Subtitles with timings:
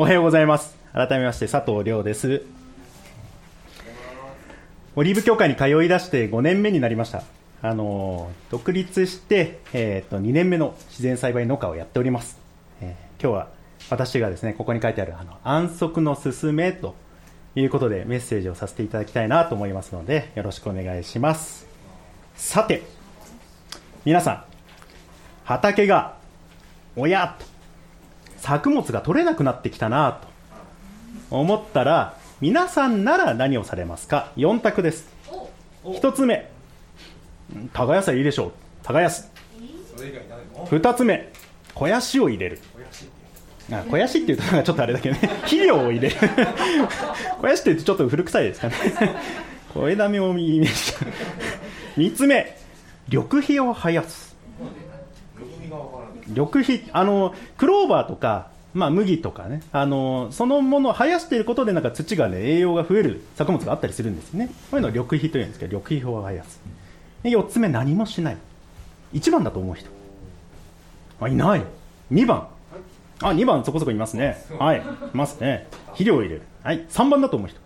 [0.00, 0.76] おはようございます。
[0.92, 2.44] 改めまして佐藤亮です。
[4.94, 7.24] オリーブ協会に通い出して5年目になりました。
[7.62, 12.38] あの独立して、えー、と2年目の自然栽培農家をやっております。
[12.80, 13.48] えー今日は
[13.90, 16.94] 私がですね、ここに書いてあるあの安息のすすめと
[17.56, 21.66] いうことでメッセージをさせていただきたいなと思いますので、よろしくお願いします。
[22.36, 22.84] さて、
[24.04, 24.44] 皆さん、
[25.42, 26.14] 畑が、
[26.94, 27.47] おやっと、
[28.38, 30.28] 作物が取れなくなってきたなと
[31.30, 35.08] 思ったら、皆さんなら何をされますか ?4 択です。
[35.84, 36.50] 1つ目、
[37.54, 38.52] うん耕さいいでしょう。
[38.84, 39.30] 耕す。
[40.66, 41.30] 2つ目、
[41.68, 42.60] 肥やしを入れる。
[43.70, 46.16] あ肥やしって言うとなんかちょっとあれだけどね、 肥料を入れる。
[46.16, 48.74] 肥やしって言うとちょっと古臭いですかね。
[49.74, 51.06] 声だめをイメージした。
[51.96, 52.56] 3つ目、
[53.08, 54.36] 緑肥を生やす。
[56.28, 64.48] 緑肥、あの、クローバーとか、まあ、麦とかね、あの、そのものを生やしていることで、なんか土がね、栄養が増える作物があったりするんですね。
[64.48, 66.60] こういうのを緑肥というんですけど、緑肥を生やす。
[67.22, 68.36] で4つ目、何もしない。
[69.14, 69.88] 1番だと思う人。
[71.20, 71.62] あ、いない。
[72.12, 72.46] 2番。
[73.20, 74.44] あ、2番そこそこいますね。
[74.58, 74.78] はい。
[74.78, 75.66] いますね。
[75.86, 76.42] 肥料を入れる。
[76.62, 76.86] はい。
[76.88, 77.58] 3番だと思う人。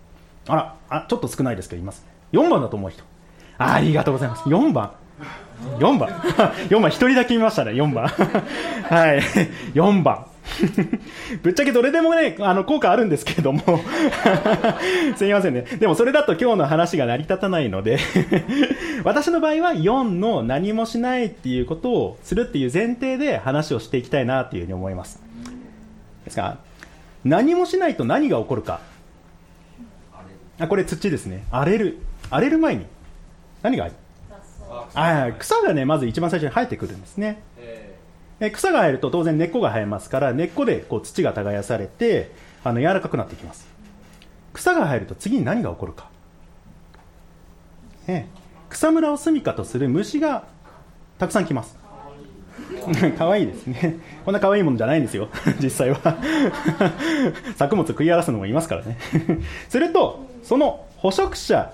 [0.48, 2.06] あら、あ、ちょっと少ないですけど、いますね。
[2.32, 3.02] 4番だと思う人。
[3.58, 4.42] ありがとうございます。
[4.44, 4.92] 4番。
[5.78, 6.08] 4番。
[6.70, 8.06] 4番、一人だけいましたね、4番。
[8.88, 9.20] はい。
[9.74, 10.26] 4番。
[11.42, 13.62] ぶっちゃけどれでもね、あの、効果あるんですけれども。
[15.16, 15.64] すみませんね。
[15.78, 17.98] でもそれだと今日の話が成り立たないので、
[19.04, 25.22] 私の場合は4の何もしないっていうことをするっていう前提で話をしていきたいなというふうに思います。
[26.24, 26.58] ですが、
[27.24, 28.80] 何もしないと何が起こるか。
[30.58, 31.44] あ、これ土ですね。
[31.50, 31.98] 荒れる。
[32.30, 32.86] 荒れる前に
[33.62, 33.90] 何が
[35.38, 37.42] 草がね、まず一番最初に生えてくるんですね。
[38.40, 42.32] え草が生えると当然根っこが生えますから、根っこでこう土が耕されて、
[42.64, 43.68] あの柔らかくなっていきます。
[44.52, 46.10] 草が生えると次に何が起こるか。
[48.06, 48.28] ね
[48.68, 50.44] 草むらを住みかとする虫が
[51.18, 51.78] たくさん来ます。
[53.16, 53.98] 可愛いですね。
[54.24, 55.28] こんな可愛いもんじゃないんですよ、
[55.62, 55.98] 実際は。
[57.56, 58.98] 作物食い荒らすのもいますからね。
[59.68, 61.72] すると、その捕食者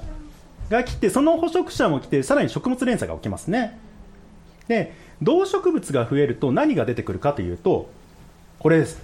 [0.71, 3.79] が来て、その捕食者も来て、さらに食物連鎖が起きますね。
[4.69, 4.93] で、
[5.23, 7.91] 動植物が増えると何が出てくるかというと、
[8.59, 9.01] これです。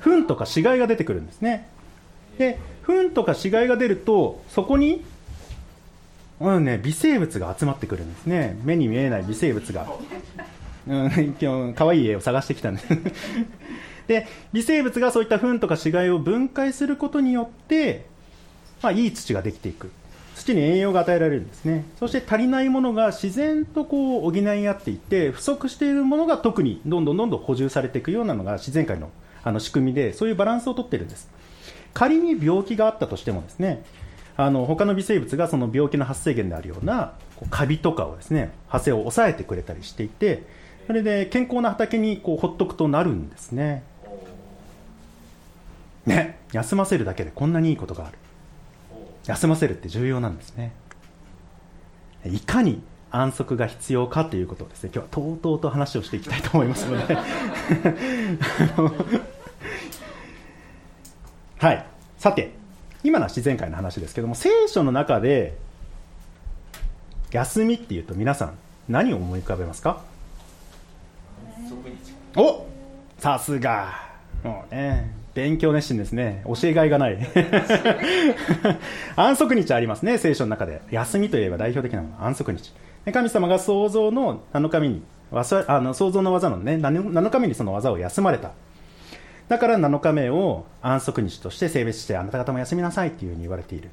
[0.00, 1.68] 糞とか死骸が出てくるんですね。
[2.38, 5.04] で、糞とか死骸が出ると、そこに、
[6.40, 8.58] うんね、微生物が集まってくるんですね。
[8.62, 9.86] 目に見えない微生物が。
[10.86, 12.86] うん、今日、可愛い絵を探してきたんです。
[14.06, 18.06] で、微生物がそういった糞とか死骸を分解することによって、
[18.82, 19.90] まあ、いい土ができていく。
[20.36, 21.84] 土に栄養が与えられるんですね。
[21.98, 29.10] そして足りないものが自然とこう補い合っていって、不足しているものが特にどんどんどんどん補充されていくようなのが自然界の
[29.42, 31.30] あの仕組みで、そういうバランスをとってるんです。
[31.94, 33.82] 仮に病気があったとしてもですね、
[34.36, 40.42] あの他の微生物がその病気の発生源であるようなこうカビとかをですね、発生を抑えてくれたりしていて、
[40.86, 43.82] それで健康な畑にこうほっとくとなるんですね。
[46.04, 48.18] ね、休ませるだけでこんなにいいことがある。
[49.26, 50.72] 休ませるって重要なんですね。
[52.24, 57.16] いかに安息が必要かということをですね、今日はとうとうと話をしていきたいと思いますので。
[61.58, 61.86] はい。
[62.18, 62.52] さて、
[63.02, 65.56] 今のは自然界の話ですけども、聖書の中で、
[67.30, 68.56] 休みっていうと皆さん
[68.88, 70.00] 何を思い浮かべますか？
[72.36, 72.66] お
[73.18, 74.06] さすが。
[74.44, 76.42] もうね、勉強熱心ですね。
[76.46, 77.18] 教えがいがない。
[79.16, 80.80] 安息日ありますね、聖書の中で。
[80.90, 82.72] 休みといえば代表的なのは安息日。
[83.04, 88.52] で神様が創造の7日目に、わさあの創造の技のね、7 7日目にその技を休まれた。
[89.48, 93.90] だから7日目を安息日として性別して、あなた方も休みなさいっていうふうに言われている。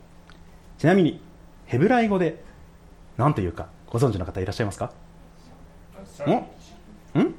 [0.77, 1.21] ちなみに、
[1.65, 2.41] ヘブライ語で、
[3.17, 4.91] 何というか、ご存知の方いらっしゃいますか？
[6.25, 7.35] んん？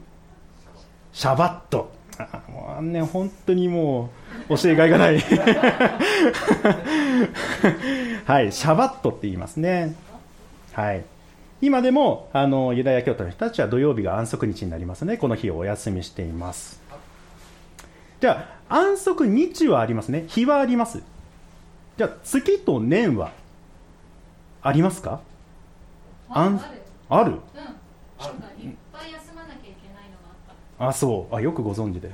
[1.15, 1.91] シャバット。
[2.19, 4.11] あもうね、本当にも
[4.49, 5.19] う、教えがいがない。
[8.25, 9.94] はい、シャバットって言いますね。
[10.72, 11.05] はい。
[11.61, 15.16] 今でも、あの、ユダヤ教徒の人たちは土曜日が安息日になりますね。
[15.16, 16.81] この日をお休みしています。
[18.20, 20.25] じゃあ、安息日はありますね。
[20.28, 21.02] 日はあります。
[21.96, 23.32] じゃあ、月と年は
[24.62, 25.20] ありますか？
[26.28, 26.61] あん
[27.08, 27.32] ある
[28.62, 28.76] うん。
[30.79, 30.93] あ。
[30.93, 31.35] そう。
[31.35, 32.11] あ、よくご存知で。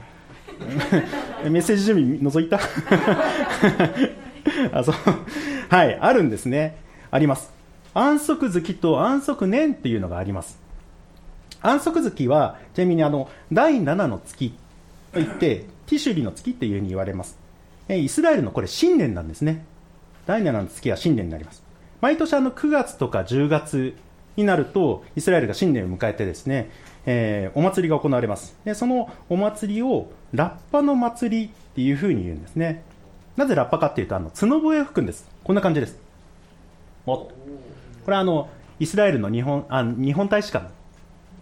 [1.49, 2.61] メッセージ準備覗いた？
[4.79, 4.95] あ、そう。
[5.69, 6.77] はい、あるんですね。
[7.11, 7.53] あります。
[7.95, 10.59] 安息月と安息年っていうのがあります。
[11.63, 14.55] 安息月は、ちなみにあの、第7の月
[15.13, 17.39] といってティシュリの月っていうふうに言われます
[17.89, 19.65] イスラエルのこれ新年なんですね
[20.27, 21.63] 第7の月は新年になります
[22.01, 23.95] 毎年あの9月とか10月
[24.37, 26.71] になるとイスラエルが新年を迎えてですね、
[27.07, 28.57] えー、お祭りが行われます。
[28.65, 32.83] でそのお祭りをラッパの祭りっていうふうに言うんですね。
[33.37, 35.29] なぜラッパかっていうとあの角笛を吹くんです。
[35.45, 35.99] こんな感じです。
[37.07, 37.33] おこ
[38.09, 38.49] れはあの
[38.79, 40.71] イスラエルの日本あ日本大使館。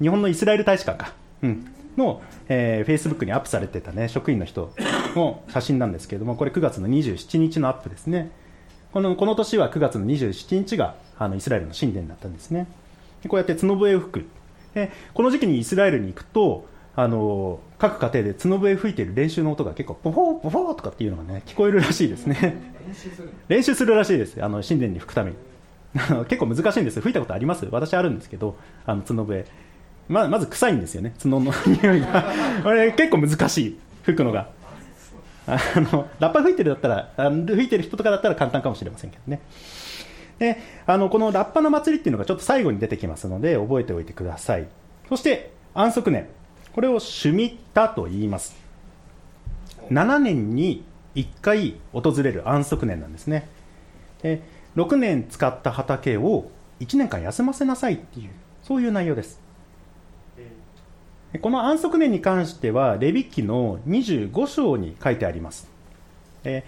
[0.00, 1.12] 日本のイスラエル大使館か、
[1.43, 1.67] うん、
[1.99, 4.73] の、えー、フェイスブックにアップされてたね職員の人
[5.14, 8.31] の写真なんですけれどもこれ9月の27日のアップですね。
[8.93, 12.67] このこの年は9月の27日があのイスラエルの新年だったんですね。
[13.26, 14.26] こうやって角笛を吹く。
[14.75, 22.75] でこの時期にイスラエルに行くとあの各家庭で角笛吹いている練習の音が結構ポフォーポフォーとかっていうのがね聞こえるらしいですね。
[23.49, 24.43] 練習するらしいです。
[24.43, 25.37] あの神殿に吹くために。
[26.29, 27.67] 結構難しいんです吹いたことあります？
[27.70, 28.56] 私あるんですけど
[28.87, 29.47] あの角笛。
[30.09, 31.15] ままず臭いんですよね。
[31.23, 32.32] 角の匂いが。
[32.62, 33.79] これ結構難しい。
[34.03, 34.49] 吹くのが。
[35.47, 39.41] あのラッパ吹いてるだったら吹いてる人とかだったら簡単かもしれませんけどね
[40.38, 44.69] であのこのラッパの祭りっていうのがちょっと最後に出てきますので覚えておいてください。
[45.08, 46.29] そして安息年。
[46.75, 48.56] これをシュミッタと言います。
[49.90, 53.49] 7年に1回訪れる安息年なんですね。
[54.23, 54.43] で
[54.76, 56.50] 6年使った畑を
[56.81, 58.31] 1年間休ませなさいっていう
[58.62, 59.41] そういう内容です。
[61.43, 65.69] この安息年に関してはレビ記の25章に書いてあります。
[66.44, 66.64] え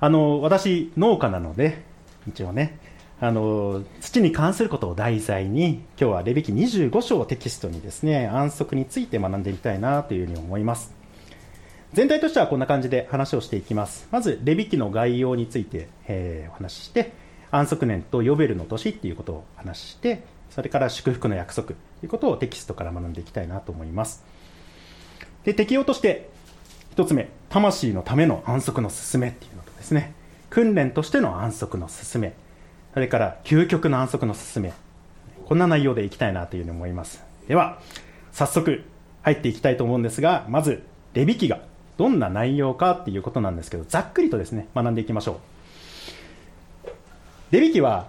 [0.00, 1.82] あの私農家なので
[2.28, 2.78] 一応ね
[3.20, 10.94] あの土に関することを題材に今日はレビ記25章をテキストにですね安息について学んでみたいなというふうに思います。
[11.92, 14.06] 全体としてはこんな感じで話をしていきます。
[14.12, 17.12] まずレビ記の概要について、えー、お話しして
[17.50, 24.24] 安息年とヨベルの年っていうことを話してそれから祝福の約束ということをテキストから学んでいきたいなと思います。
[25.42, 26.28] で適用として
[26.94, 30.12] 1つ目魂のための安息の進めっていうのとですね
[30.50, 32.34] 訓練としての安息の進め。
[32.94, 34.72] それから究極の安息の進め。
[35.46, 37.24] こんな内容でいきたいなというふうに思います。
[37.48, 37.78] では
[38.32, 38.84] 早速
[39.22, 40.82] 入っていきたいと思うんですがまず
[41.14, 41.60] レビ記が
[41.96, 45.38] どんな内容かっていうことなんですけどざっくりとですね学んでいきましょう。
[47.50, 48.08] レビ記は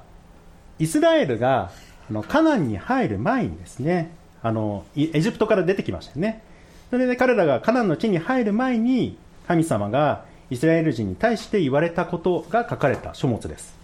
[0.79, 1.71] イスラエルが
[2.09, 4.11] あのカナンに入る前にですね
[4.43, 6.43] あのエジプトから出てきましたよね。
[6.89, 9.17] それで彼らがカナンの地に入る前に
[9.47, 13.78] 神様がイスラエル人に対して言われたことが書かれた書物です。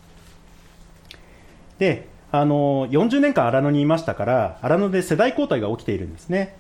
[1.78, 6.58] であの40年間荒野にいましたから荒野で世代交代が起きているんですね。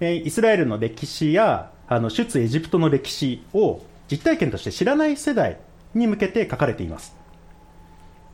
[0.00, 5.58] でイスラエルの歴史やあの出エジプトの歴史を実体験として知らない世代
[5.94, 7.14] に向けて書かれています。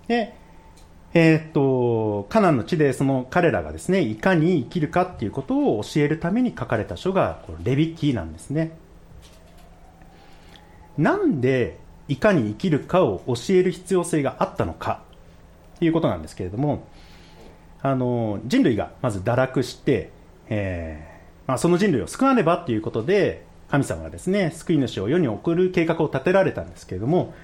[0.08, 0.34] で
[1.12, 8.76] えー、っとカナンの地でその彼らがですねいかに生きるかっていうことを教えるために書かれた書がレビキーなんですね。
[10.96, 11.78] なんで
[12.08, 15.02] いかに生きるかを教える必要性があったのか。
[15.80, 16.86] いうことなんですけれども
[17.82, 20.10] あの人類がまず堕落して、
[20.48, 27.34] えーまあ、その人類を救わねばということで神様がですね救い主を世に送る計画を立てられたんですけれども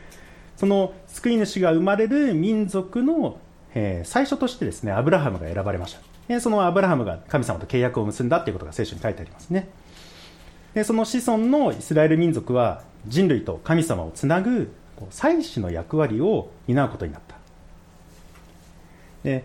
[0.57, 3.39] その救い主が生まれる民族の、
[3.75, 6.01] えー、最初としてですねアブラハムが選ばれました。
[6.29, 9.69] でそのアブラハムが神様と契約を結んだということが聖書に書いてありますね。
[10.75, 14.73] でその子孫のイスラエル民族は人類と神様をつなぐ
[15.11, 17.26] 祭司の役割を担うことになった。
[19.27, 19.45] で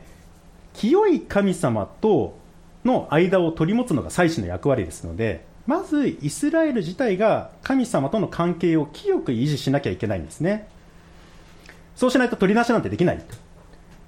[0.73, 2.37] 清い神様と
[2.85, 10.67] の間を取り持つのが祭司の役割ですのでまずイスラエル自体が神様との関係を清く維持しなきゃいけないんですね。
[11.95, 13.23] そうしないと取り出しなんてできない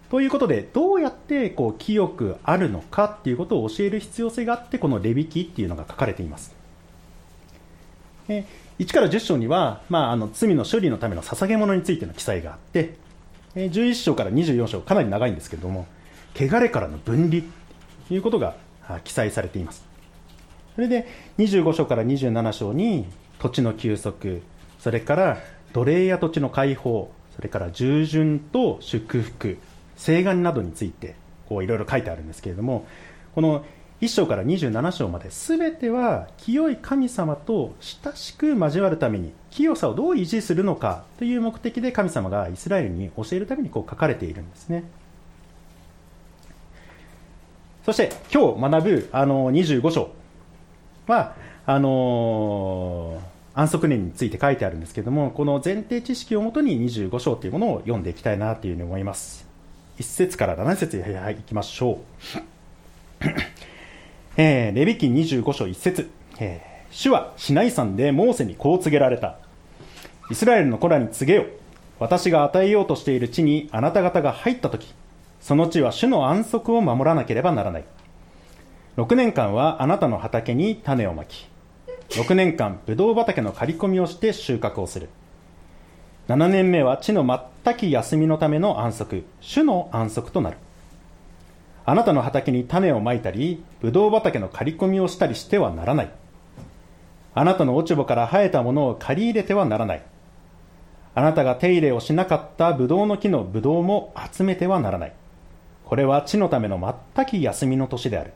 [0.10, 0.22] と。
[0.22, 6.56] いうことでどうやってこう清くあるのかっていうことを教える必要性があってこのレビキっていうのが書かれています。
[8.28, 12.96] 1から10章には、まあ、あの罪の処理のための捧げ物についての記載があって
[13.56, 15.88] 11章から24章かなり長いんですけれども
[16.36, 17.44] 汚れからの分離
[18.08, 18.56] ということが
[19.04, 19.86] 記載されています。
[20.76, 21.08] それで
[21.38, 23.06] 25章から27章に
[23.40, 24.42] 土地の休息
[24.80, 25.38] それから
[25.74, 29.58] 奴隷や土地の解放それから従順と祝福
[29.98, 31.16] 請願などについて
[31.48, 32.88] こういろいろ書いてあるんですけれども
[33.36, 33.66] この
[34.04, 44.84] 1章から27章まで全ては清い神様と親しく交わるために清さをどう維持するのかという目的で神様がイスラエルに教えるためにこう書かれているんですね。
[47.86, 50.10] そして今日学ぶあの25章
[51.08, 53.22] はあの
[53.54, 59.48] 安息年について書いてあるんですけどもこの前提知識をもとに25章というものを読んでいきたいなというふうに思います。
[59.98, 61.98] 1節から7節へいきましょう。
[64.36, 66.10] えー、レビキ25章1節、
[66.40, 69.38] えー、主はシナイ山でモーセにこう告げられた。
[70.32, 71.46] イスラエルの子らに告げよ。
[72.00, 74.92] 私が与えようとしている地にあなた方が入ったとき、
[75.40, 77.84] その地は主の安息を守らなければならない。
[78.98, 81.48] 6年間はあなたの畑に種をまき、
[82.10, 85.10] 6年間ブドウ畑の刈り込みをして収穫をする。
[86.28, 87.24] 7年目は地の
[87.64, 90.58] 全き休みのための安息、主の安息となる。
[91.86, 96.12] あなたの畑に種をまいたり、ブドウ畑の刈り込みをしたりしてはならない。
[97.36, 100.04] あなたの落ち葉から生えたものを借り入れてはならない。
[101.16, 105.14] あなたが手入れをしなかったブドウの木のブドウも集めてはならない。
[105.86, 108.34] これは地のための全き休みの年である。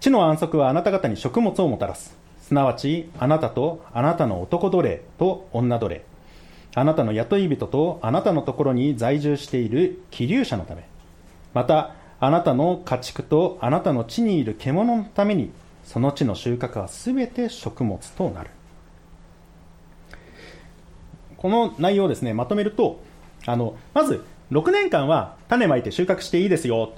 [0.00, 2.16] 地の安息はあなた方に食物をもたらす。
[2.40, 6.02] すなわち、あなたとあなたの男奴隷と女奴隷、
[6.74, 10.88] あなたの雇い人とあなたのところに在住している気流者のため、
[11.52, 15.52] また、あなたの家畜とあなたの地にいる獣のために
[15.84, 18.50] その地の収穫はすべて食物となる。
[21.38, 23.00] この内容をですね、まとめると、
[23.46, 26.92] あの、まず、6年間は種まいて収穫していいですよ。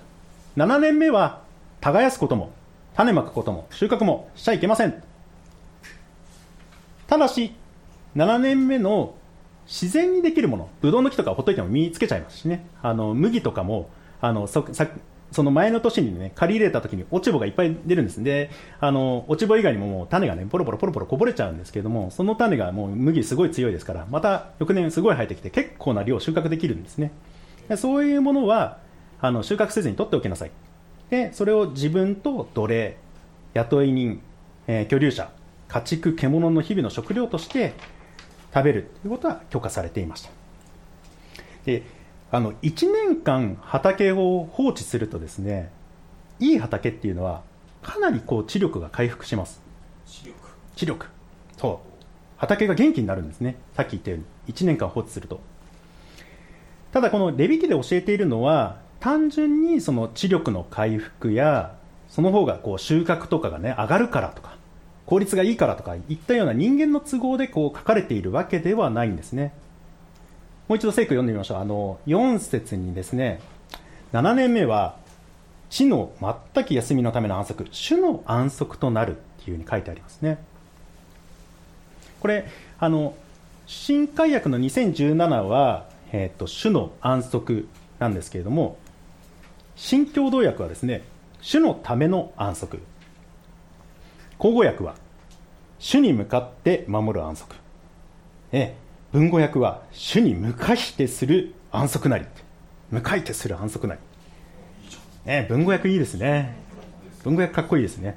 [0.56, 1.42] 7年目は
[1.80, 2.50] 耕すことも、
[2.96, 5.02] 種まくことも、収穫もしちゃいけません。
[7.06, 7.52] ただし、
[8.16, 9.14] 7年目の
[9.66, 12.66] 自然にできるもの、ブドウの木とかほっといても身につけちゃいますしね。
[12.82, 14.88] あの、麦とかも、あの、そ、さ
[15.32, 18.22] その前の年にね、借り入れた時に落ち葉がいっぱい出るんです。
[18.22, 27.12] で、あの、落ち葉以外にももう種がね、ポロポロポロポロこぼれちゃうんですけれども、その種がもう麦すごい強いですから、また翌年すごい生えてきて結構な量収穫できるんですね。
[27.68, 28.78] でそういうものは、
[29.20, 30.50] あの、収穫せずに取っておきなさい。
[31.10, 32.96] で、それを自分と奴隷、
[33.54, 34.20] 雇い人、
[34.66, 35.30] えー、居留者、
[35.68, 37.75] 家畜、獣の日々の食料として
[38.52, 40.30] 食べるということは許可されていました。
[41.64, 41.82] で
[42.32, 45.70] あの1年間畑を放置するとですね
[46.38, 47.42] いい畑っていうのは
[47.82, 49.60] かなりこう知力が回復します。
[50.06, 50.37] 視力。
[50.76, 51.06] 知力。
[51.56, 52.04] そう。
[52.37, 53.56] 畑が元気になるんですね。
[53.75, 54.54] さっき言ったように。
[54.54, 55.40] 1年間放置すると。
[56.92, 61.76] ただこのレビ記で教えているのは単純にその知力の回復や
[62.08, 64.56] その方がこう収穫とかがね上がるからとか
[65.06, 69.52] 効率がいいからとかいったような人間の都合でこう書かれているわけではないんですね
[70.70, 71.58] もう一度聖句読んでみましょう。
[71.58, 73.40] あの、4節にですね、
[74.12, 74.94] 7年目は、
[75.68, 76.12] 地の
[76.54, 80.38] 全き休みのための安息、主の安息となるっていうふうに書いてありますね。
[82.20, 82.46] これ、
[82.78, 83.16] あの、
[83.66, 87.66] 新海訳の2017は、えっ、ー、と、主の安息
[87.98, 88.78] なんですけれども、
[89.74, 91.02] 新共同訳はですね、
[91.40, 92.78] 主のための安息。
[94.38, 94.94] 口語訳は、
[95.80, 97.56] 主に向かって守る安息。
[98.52, 98.79] ええ
[99.12, 102.26] 文語訳は主に向かいてする安息なり。
[102.90, 104.00] 向かいてする安息なり、
[105.25, 106.57] ね、文語訳いいですね。
[107.23, 108.17] 文語訳かっこいいですね。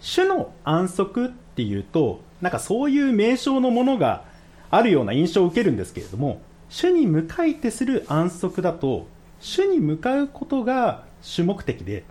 [0.00, 4.24] 主の安息っていうとなんかそういう名称のものが
[4.70, 9.06] あるような印象を受けるんですけれども主に向かいてする安息だと
[9.40, 12.04] 主に向かうことが主目的で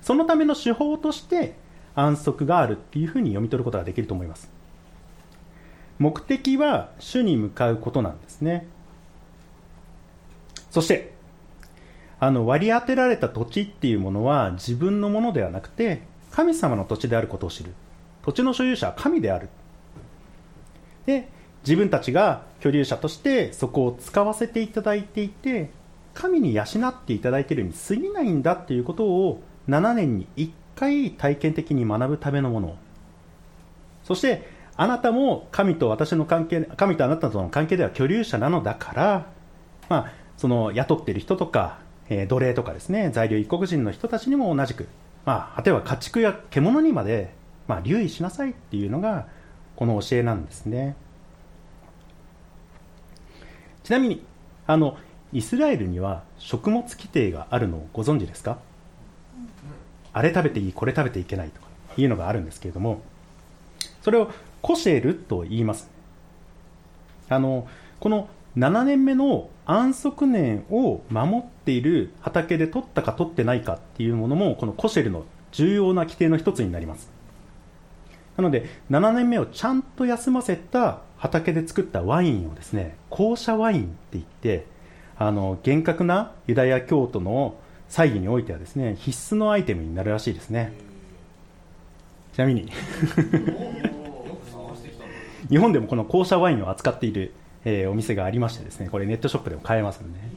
[0.00, 1.56] そのための手法として
[1.94, 4.53] 安息があるっていうふうに読み取ることができると思います。
[5.98, 8.66] 目的は主に向かうことなんですね。
[10.70, 11.12] そして
[12.18, 17.72] あの割り当てられた土地っていうものは自分のものではなくて神様の土地であることを知る。
[18.22, 19.48] 土地の所有者は神である。
[21.06, 21.28] で
[21.62, 25.70] 自分たちが居留者としてそこを使わせていただいていて
[26.12, 32.76] 神に養っていただいているに過ぎないんだっていうことを7年に1回体験的に学ぶためのもの。
[34.04, 39.26] そしてあなたも神と私の関係神とあなたとの関係では居留者なのだから、
[39.88, 41.78] まあ、その雇っている人とか、
[42.08, 44.88] えー、奴隷とかですね在留一国人の人たちにも同じく、
[45.24, 47.32] まあ、果ては家畜や獣にまで、
[47.68, 49.28] まあ、留意しなさいっていうのが
[49.76, 50.96] この教えなんですね。
[53.84, 54.24] ちなみに
[54.66, 54.96] あの
[55.32, 58.58] イスラエルには食物規定があるのをご存知ですか？
[60.12, 61.66] あれ食べていいこれ食べていけないとか
[61.96, 63.02] いうのがあるんですけれども
[64.02, 64.30] それを
[64.64, 65.90] コシェルと言います。
[67.28, 67.68] あの、
[68.00, 77.10] この7年目の安息年を守っている畑で取ったか取ってないかっていうものも、このコシェルの重要な規定の一つになります。
[78.38, 84.64] なので、7年目をちゃんと休ませた畑で作ったワインをですね、校舎ワインって言って、
[85.18, 87.56] あの、厳格なユダヤ教徒の
[87.90, 90.72] 祭儀においてはですね、必須のアイテムになるらしいですね。
[92.32, 92.72] ちなみに
[95.48, 97.32] 日本でもこの校舎ワインを扱っている、
[97.64, 100.30] えー、お店がありましてですねこれネットショップでも買えますので、ね、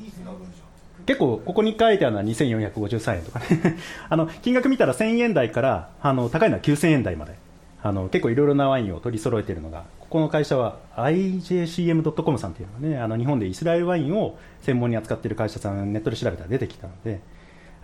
[1.05, 3.77] 結構ここに書いてあるのは2453円とかね。
[4.09, 7.47] あの金額見たら1000円台からあの高いのは9000円台まで。
[7.83, 17.21] あの結構いろいろなワインを取り揃えているのがここの会社は IJCM.com さんというのがねあの日本でイスラエルワインを専門に扱っている会社さんネットで調べたら出てきたので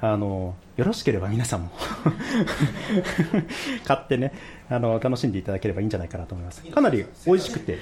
[0.01, 1.70] あのよろしければ皆さんも
[3.86, 4.34] 買ってね。
[4.74, 6.63] あの楽しんでいただければいいんじゃないかなと思います。
[6.63, 7.75] かなり美味しくて。
[7.75, 7.80] ん？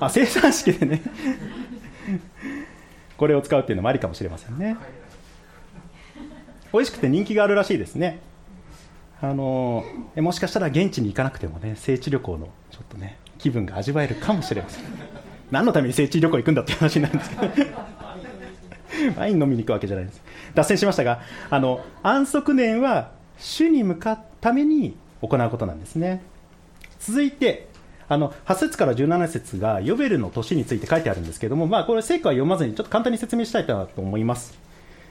[0.00, 1.02] あ生産式でね。
[3.18, 4.78] これを使うっていうのもありかもしれませんね。
[6.72, 8.20] 美味しくて人気があるらしいですね。
[9.20, 9.84] あの
[10.16, 14.84] もしかしたら現地に行かなくてもね聖地旅行のちょっとね気分が味わえるかもしれません。
[15.52, 17.50] 何のために聖地旅行行くんだっていう話になるんですけど。
[19.20, 20.22] ワイン飲みに行くわけじゃないです。
[20.54, 26.22] 脱線しましたがあの安息年は主に向かうために行うことなんですね。
[26.98, 27.68] 続いて
[28.08, 34.58] あの8節から17節がヨベルの年について書いてあるんですけども、まあ、これ聖句は読まずにちょっと簡単に説明したいと思います。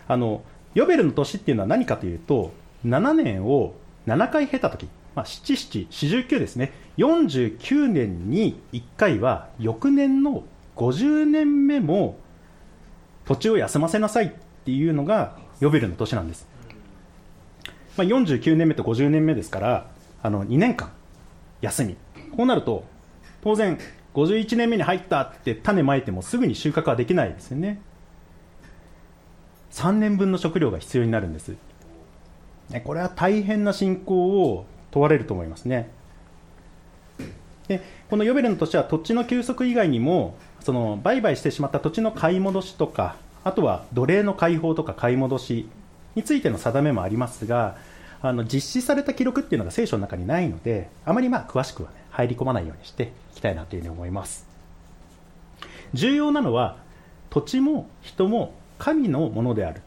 [0.08, 2.51] あのヨベルの年っていうのは何かというと
[2.86, 3.74] 7年を
[4.08, 6.74] 7回経た時、まあ、7、7、49ですね。
[6.98, 10.44] 49年に1回は翌年の
[10.75, 12.18] 50年目も
[13.25, 14.30] 土地を休ませなさいっ
[14.66, 16.48] ていうのがヨベルの年なんです、
[17.98, 19.88] まあ、49年目と50年目ですから
[20.22, 20.92] あの2年間
[21.62, 21.98] 休み。
[22.36, 22.86] こうなると
[23.42, 23.78] 当然
[24.14, 27.82] 51年目に入ったって種まいてもすぐに収穫はできないですよね。
[29.72, 31.56] 3年分の食料が必要になるんです。
[32.84, 35.90] これは大変な信仰を問われると思いますね。
[37.68, 45.70] でこのヨベルの年は土地の休息以外にもその売買してしまった土地の買い戻しとかあとは奴隷の解放とか買い戻し
[46.16, 47.78] についての定めもありますが
[48.22, 54.48] あの実施された記録っていうのが聖書の中にないのであまりまあ詳しくは、ね、入り込まないようにしていきたいなというふうに思います。
[55.94, 56.78] 重要なのは
[57.30, 59.82] 土地も人も神のものである。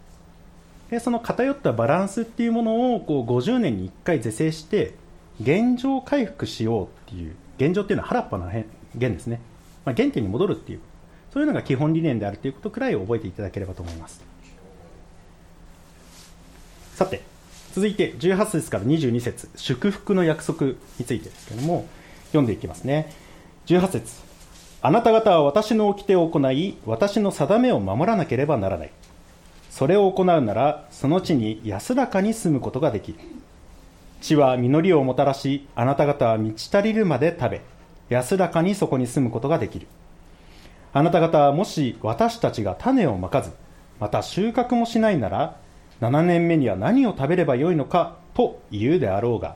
[0.91, 4.95] でその偏ったバランスっていうものをこう50年に1回是正して
[5.41, 8.51] 現状回復しようっていう現状っていうのは原っぱの
[8.95, 9.41] 弦ですね、
[9.87, 10.81] まあ、原点に戻るっていう
[11.33, 14.23] そういうのが基本理念であるということくらい覚えていただければと思います。
[16.95, 17.32] さて
[17.73, 21.87] 続いて18節から22節祝福の約束についてですけども
[22.27, 23.13] 読んでいきますね。
[23.67, 24.13] 18節
[24.83, 28.91] あなた方は私の掟を行い私の定めを守らなければならない。
[29.71, 33.19] それを行うならその地に安らかに住むことができる。
[34.21, 37.61] 地は実りをもたらしあなた方は満ち足りるまで食べ
[38.11, 39.87] 安らかにそこに住むことができる。
[40.93, 43.53] あなた方はもし私たちが種をまかず
[43.99, 45.57] また収穫もしないなら
[46.03, 49.55] 7年目には何を食べればよいのかと言うであろうが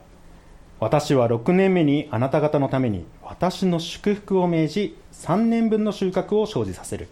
[0.79, 7.09] 私は6年目にあなた方のために私の祝福を命じ3年分の収穫を生じさせる。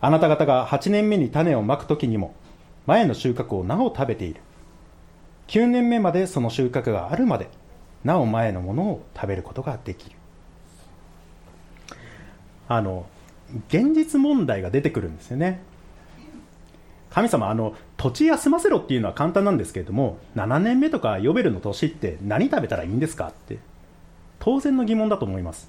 [0.00, 2.34] あなた方が8年目に種をまく時にも
[2.86, 4.40] 前の収穫をなお食べている。
[5.48, 7.48] 9年目までその収穫があるまで
[8.02, 10.16] なお前のものを食べることができる。
[12.68, 13.06] あの
[13.68, 15.60] 現実問題が出てくるんですよね。
[17.10, 23.58] 神様あの土地休ませろっていうのは簡単なんですけれども7年目とかヨベルの年って何食べたらいいんですかって
[24.38, 25.68] 当然の疑問だと思います。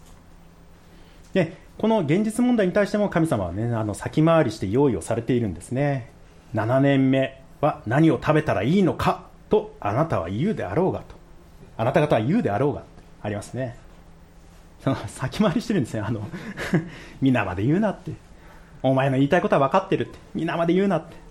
[1.34, 6.10] でこの現実問題に対しても神様はねあの先回りして用意をされているんですね。
[6.54, 11.15] 7年目は何を食べたらいいのかとあなたは言うであろうがと。
[11.78, 12.84] あなた方は言うであろうが
[13.21, 13.78] ありますね。
[14.84, 16.02] その先回りしてるんですね。
[16.02, 16.28] あの
[17.21, 18.12] 皆まで言うなって。
[18.84, 20.17] お前の言いたいことは分かってるって。
[20.36, 21.27] 皆まで言うなって。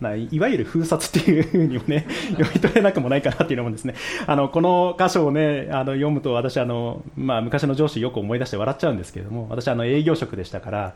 [0.00, 3.94] いわゆる封殺っていうふうにもね、 読み取れなくもないかなっていうのもですね、
[4.26, 10.94] あの、この箇所をね、あの、読むと私、あの、まあ、昔の上司よく思い出して笑っちゃうんですけれども、私、あの、営業職でしたから、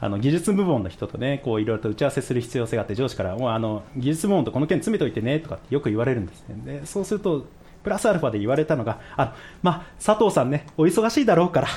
[0.00, 6.80] あの、技術部門の人とね、こう、いろいろと打ち合わせする必要性があって、上司から、もう、あの、技術部門とこの件詰めといてね、とかってよく言われるんですね。
[6.80, 7.46] で、そうすると、
[7.82, 9.32] プラスアルファで言われたのが、あの、
[9.62, 11.68] まあ、佐藤さんね、お忙しいだろうから、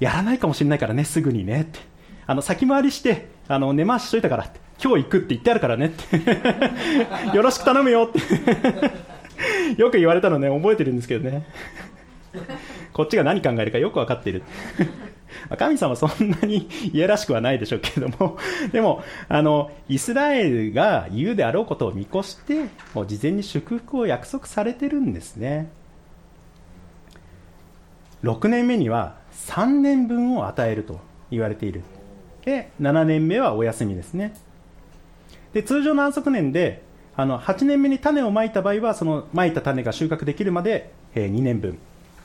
[0.00, 1.80] やらないかもしれないからね、すぐにね、って。
[2.26, 4.60] あの、先回りして、あの、根回ししといたからって。
[4.82, 6.16] 今日行くって言ってあるからねって。
[7.34, 8.20] よろしく頼むよって。
[9.80, 10.48] よく言われたのね。
[10.48, 11.44] 覚えてるんですけどね。
[12.92, 14.42] こっちが何考えるかよく分かっている。
[15.58, 18.38] 神様そんなにいやらしくはないでしょうけれども。
[18.72, 25.70] でもあのイスラエルが言うであろうことを見越してもう事前に祝福を約束されてるんですね。
[28.24, 31.82] 6年目には3年分を与えると言われている。
[32.44, 34.34] で7年目はお休みですね。
[35.52, 36.82] で通常の安息年で
[37.16, 41.78] あの8年目に種をまいた場合はそのまいた種が収穫できるまで、えー、2年分。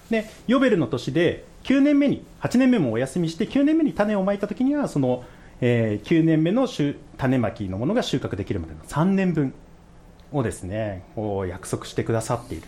[0.10, 5.24] でヨベルの年で9年目に8年目もお休みして9年目に種をまいた時にはその、
[5.62, 9.54] えー9年目の種まきのものが収穫できるまでの3年分
[10.32, 12.68] をですねこ約束してくださっている。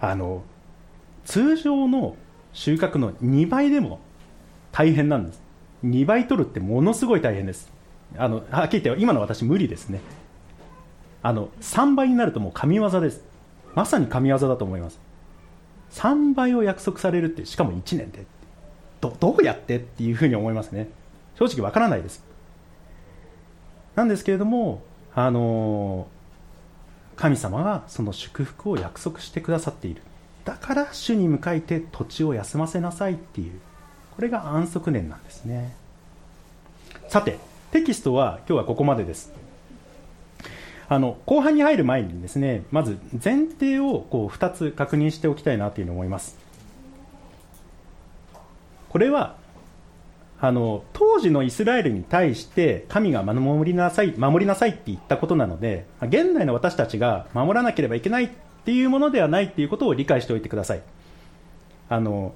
[0.00, 0.42] あの
[1.24, 2.16] 通常の
[2.52, 4.00] 収穫の2倍でも
[4.70, 5.42] 大変なんです。
[5.84, 7.73] 2倍取るってものすごい大変です。
[8.16, 10.00] あのはっきり言って今の私無理ですね。
[11.22, 13.22] あの3倍になるともう神業です。
[13.74, 15.00] まさに神業だと思います。
[15.92, 18.26] 3倍を約束されるってしかも1年で。
[19.00, 20.88] どどうやってっていうふうに思いますね。
[21.36, 22.24] 正直わからないです。
[23.96, 24.82] なんですけれども
[25.14, 26.08] あの
[27.16, 30.02] 神様がその祝福を約束してくださっている。
[30.44, 33.60] だから主に向かいて土地を休ませなさいっていう。
[34.14, 35.74] これが安息年なんですね。
[37.08, 37.38] さて
[37.74, 39.32] テキストは今日はここまでです。
[40.88, 46.38] あの後半に入る前にですねまず前提をこう2つ確認しておきたいなというふうに思います。
[48.88, 49.34] これは
[50.40, 58.30] あの当時のイスラエルに対して神が守りなさい守りなさいって言ったことなので現代の私たちが守らなければいけないっ
[58.64, 60.82] ていうものではないっていうことを理解しておいてください。
[61.88, 62.34] あの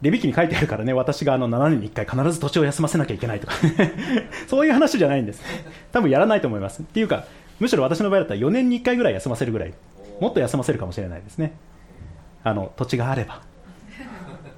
[0.00, 3.54] レビ記に書いてあるからね私があの7年に1回必ず土地を休ませなきゃいけないとか。
[4.46, 5.42] そういう話じゃないんです。
[5.92, 6.82] 多分やらないと思います。
[6.82, 7.24] っていうか
[7.58, 9.74] むしろ私の場合だったら4年に1回ぐらい休ませるぐらい
[10.20, 11.52] もっと休ませるかもしれないですね。
[12.44, 13.42] あの土地があれば、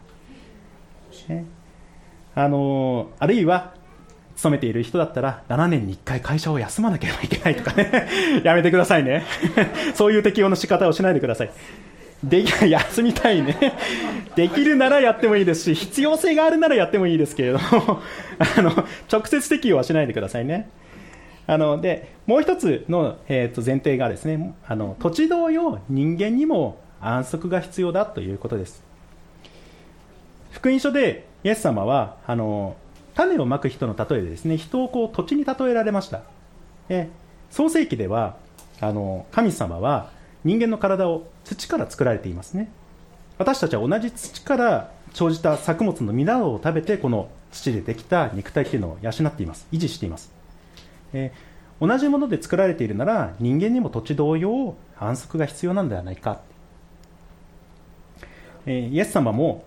[1.29, 1.45] ね。
[2.35, 3.75] あのあるいは
[4.37, 8.09] 勤めている人だったら7年に1回会社を休まなければいけないとかね。
[8.45, 9.25] やめてくださいね。
[9.95, 11.51] そういう適用の仕方をしないでください。
[12.23, 13.57] で 休みたいね。
[14.37, 18.01] できるならやってもいいですし必要性があるならやってもいいですけれども
[18.39, 18.71] あの
[19.11, 20.69] 直接適用はしないでくださいね。
[21.47, 28.83] あのでもう一つの、えー、と前提がですねあの土地同様人間にも安息が必要だということです。
[30.53, 32.77] 福音書でイエス様はあの
[33.15, 36.23] 種をまく人の例えでですね人をこう土地に例えられました。
[36.89, 37.09] で
[37.51, 38.37] 創世記では
[38.81, 40.11] あの神様は
[40.45, 42.71] 人間の体を土から作られていますね。
[43.39, 49.67] 私たちは同じ土から生じた作物の実などを食べてこの土でできた肉体っていうのを養っています。
[49.73, 50.33] 維持しています。
[51.13, 56.43] えー同じもので作られているなら人間にも土地同様安息が必要なんではないか、
[58.67, 59.65] えーイエス様も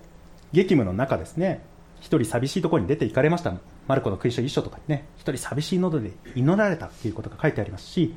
[0.51, 1.65] 激務の中ですね
[1.99, 3.55] 一人寂しいところに出て行かれました。
[3.87, 8.15] マルコのクリスチョ一書とかね一人寂しい喉で祈られたということが書いてありますし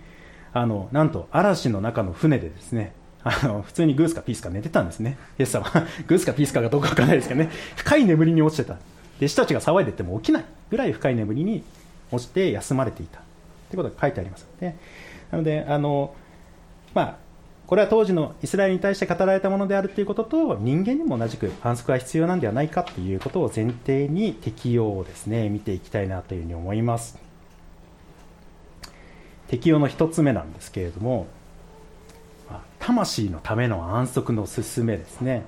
[0.53, 2.93] あのなんと嵐の中の船でですね
[3.29, 5.19] あの普通にグースかピースか寝てたんですね。
[5.37, 5.67] イエス様。
[6.07, 7.51] グースかピースかがどうかわからないですけどね。
[7.75, 8.79] 深い眠りに落ちてた。
[9.17, 11.65] 弟子たちが騒いでても起きないぐらい深い眠りに
[12.13, 13.19] 落ちて休まれていた。
[13.69, 14.47] ということが書いてあります。
[14.61, 14.77] で
[15.33, 16.15] なのであの
[16.95, 17.17] まあ
[17.67, 27.19] これは当時のイスラエルに対して語られたものであるということと人間にも同じく安息が必要なんではないかということを前提に適用をですね見ていきたいなというふうに思います。
[29.49, 31.27] 適用の一つ目なんですけれども
[32.87, 35.45] 魂のための安息の勧めですね、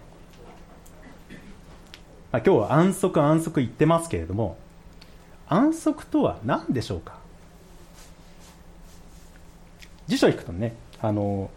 [2.33, 4.59] まあ、今日は安息安息言ってますけれども
[5.46, 7.16] 安息とは何でしょうか？
[10.09, 11.48] 辞書を引くとねあの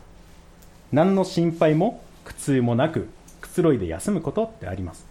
[0.91, 3.09] 何の心配も苦痛もなく
[3.41, 5.07] くつろいで休むことってあります。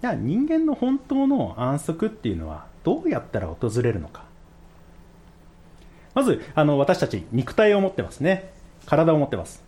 [0.00, 4.24] じゃあ人間の本当の安息っていうのはどうやったら訪れるのか？
[6.14, 8.55] まずあの私たち肉体を持ってますね。
[8.86, 9.62] 体を持ってます。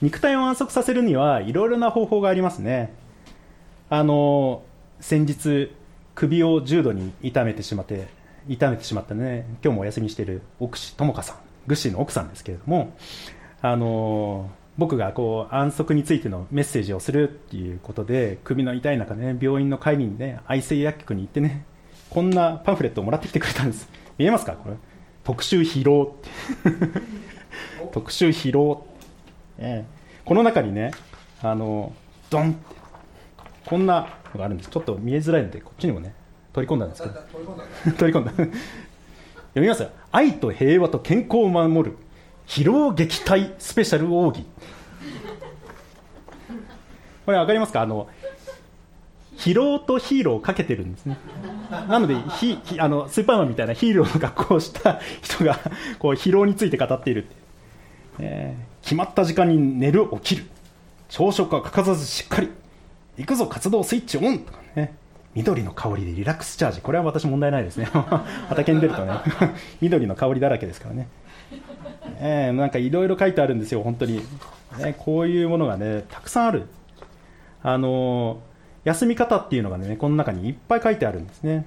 [0.00, 2.92] 肉体を安息させるにはいろいろな方法がありますね。
[3.90, 4.62] あの
[5.00, 5.70] 先日
[6.14, 8.08] 首を重度に痛めてしまって
[8.48, 9.46] 痛めてしまったね。
[9.62, 12.96] 今日もお休みしている奥志智香さんグッシーの奥さんですけれども
[13.60, 21.64] あの僕がこう安息についてのメッセージをするっていうことで首の痛い中ね病院の帰りにね愛生薬局に行ってね
[22.10, 23.88] こんなパンフレットをもらってきてくれたんです。
[24.18, 24.52] 見えますか？
[24.52, 24.76] これ。
[25.24, 27.00] 特集疲労って。
[27.92, 28.86] 特集疲労、
[29.58, 29.86] ええ。
[30.24, 30.92] この中にね
[31.42, 31.92] あの
[32.30, 32.50] ドン。
[32.50, 32.72] って
[33.66, 34.70] こんなのがあるんです。
[34.70, 36.14] ちょっと見えづらいのでこっちにもね
[36.52, 37.14] 取り込んだんですけど。
[37.96, 38.32] 取り込んだ
[39.52, 39.90] 読みますよ。
[40.10, 41.96] 愛と平和と健康を守る。
[42.46, 44.46] 疲労撃退スペシャル奥義。
[47.24, 47.82] これ分かりますか？
[47.82, 48.08] あの
[49.36, 51.16] 疲労とヒーローをかけてるんですね。
[51.70, 55.58] なのでヒヒあのスーパーマンみたいなヒーローの格好をした人が
[55.98, 57.34] こう疲労について語っているって、
[58.18, 60.44] えー決まった時間に寝る起きる。
[61.08, 62.50] 朝食は欠かさずしっかり。
[63.16, 64.40] 行くぞ活動スイッチオン。
[64.40, 64.94] とかね。
[65.34, 66.80] 緑の香りでリラックスチャージ。
[66.80, 67.84] これは私問題ないですね。
[68.48, 69.12] 畑に出るとね。
[69.80, 71.08] 緑の香りだらけですからね。
[72.18, 74.20] えーなんかいろいろ書いてあるんですよ本当に、
[74.78, 76.66] ね、こういうものがねたくさんある。
[77.62, 78.40] あの
[78.84, 81.64] 休み方っていうのがねこの中にいっぱい書いてあるんですね。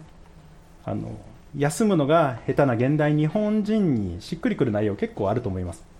[0.83, 1.17] あの
[1.57, 5.94] 休むのが下手な現代日本人にしっくりくる内容結構あると思います。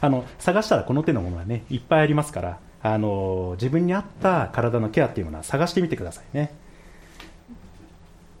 [0.00, 6.54] あの探したらこの手のものはねいっぱいありますからあの自分に合った体のケアっていうものは探してみてくださいね。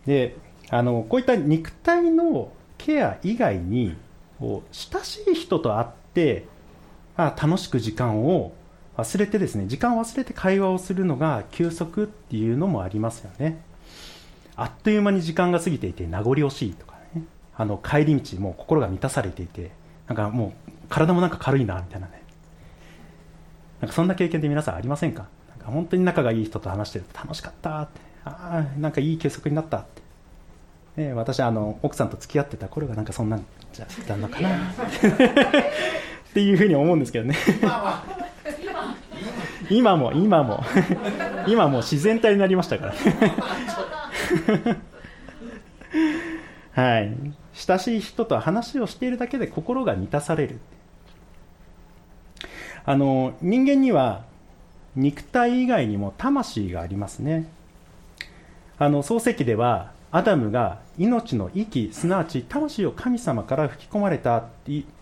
[0.06, 0.36] で
[0.70, 3.96] あのこういった肉体のケア以外に
[4.40, 6.44] 親しい人と会って、
[7.16, 8.52] まあ、楽しく時間を
[8.96, 13.60] 忘れてですね時間を忘れて会話をするのが休息っていうのもありますよね。
[14.54, 17.24] あっという間に時間が過ぎていて名残惜しいとかね。
[17.56, 19.70] あの帰り道も心が満たされていて
[20.08, 22.22] なんかもう体もなんか軽いなみたいなね。
[23.80, 25.26] なんかそんな経験って皆さんありませんか？
[25.50, 28.00] なんか本当に仲がいい人と話してると楽しかったって。
[28.24, 29.84] ああなんかいい休息になったっ
[30.96, 34.48] て、ね、私あの奥さんと付き合ってた頃がなんかそんなんじゃったのかな。
[36.30, 37.36] っていうふうに思うんですけどね。
[39.70, 40.12] 今も。
[40.12, 40.62] 今も。
[41.46, 42.94] 今も自然体になりましたから。
[46.82, 47.14] はい。
[47.54, 50.58] 親しい人と話をしているだけで心が満たされる
[52.88, 54.22] あの人間には
[54.94, 57.50] 肉体以外にも魂がありますね。
[58.78, 64.44] あの漱石ではアダムが命の息すなわち魂を神様から吹き込まれた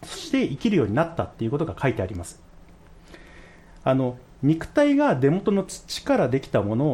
[0.02, 2.42] そして生きるようになったっていうことが書いてあります。
[3.84, 6.86] あの肉体が出元の土からできたもの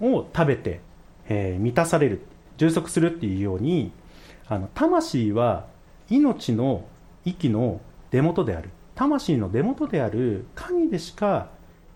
[0.00, 0.80] を食べて、
[1.28, 2.20] えー、満たされる
[2.56, 3.90] 充足するっていうように
[4.48, 5.66] あの魂は
[6.08, 6.84] 命の
[7.24, 7.80] 息の
[8.12, 8.70] 出元である。
[9.00, 11.48] 魂の出元である神でしか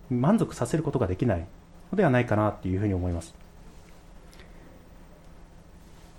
[0.09, 1.47] 満足させることができない
[1.93, 3.35] のではないかなっていうふうに思います。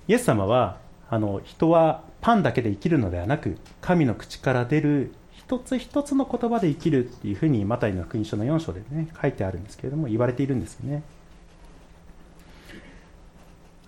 [0.08, 0.78] イエス様は
[1.10, 11.02] あの人はパンだけで生きるのではなく神の口から出る一つ一つの言葉で生きるっていうふうにマタイの福音書の4章でね書いてあるんですけれども言われているんですよね。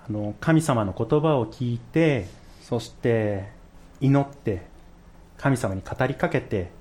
[0.10, 2.28] あの神様の言葉を聞いて
[2.62, 3.50] そして
[4.02, 4.66] 祈って
[5.38, 6.76] 神様に語りかけて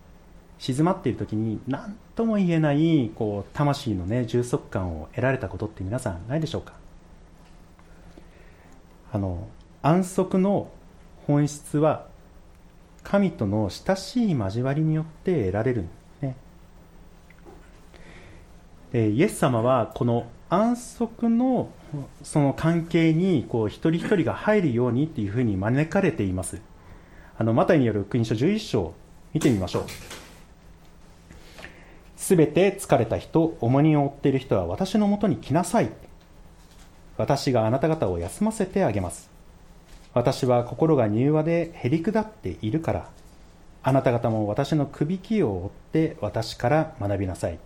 [0.58, 6.72] 静まっている時に何とも言えないこう魂のね充足感を得られたことって皆さんないでしょうか？
[9.12, 9.48] あの
[9.82, 10.70] 安息の
[11.26, 12.06] 本質は
[13.02, 16.36] 神との親しい交わりによって得られるんですね。
[18.92, 21.70] でイエス様はこの安息の
[22.22, 26.60] その関係にこう一人一人が入るようにっていうふうに招かれています。
[27.38, 28.94] あのマタイによる福音書11章
[29.34, 29.84] 見てみましょう。
[32.26, 35.90] すべて疲れた人、重荷を負っている人は私のもとに来なさい。
[37.16, 39.30] 私があなた方を休ませてあげます。
[40.12, 43.08] 私は心が柔和でへり下っているから、
[43.84, 47.60] あなた方も私のくびきを追って私から学びなさい。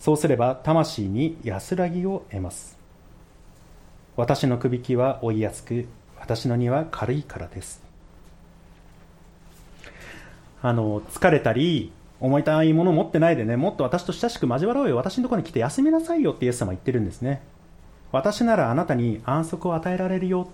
[0.00, 2.76] そうすれば魂に安らぎを得ます。
[4.16, 5.86] 私のくびきは追いやすく、
[6.18, 7.80] 私の荷は軽いからです。
[10.62, 17.42] あの、疲れたり、重たいものを持ってないでね、もっと私と親しく交わろうよ、私のところに来て休みなさいよってイエス様は言ってるんですね。
[18.10, 20.48] 私ならあなたに安息を与えられるよ。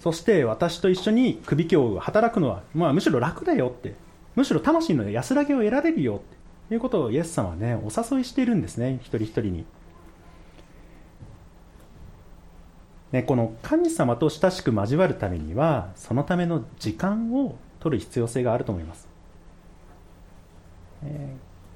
[0.00, 3.94] そして私と一緒に首教を働くのは、まあ、むしろ楽だよって。
[4.36, 9.64] むしろ魂の安らぎを得られるよっていうことをイエス様はね、お誘いしているんですね、一人一人に。
[13.10, 19.07] ね、この神様と親しく交わるためには、そのための時間を取る必要性があると思います。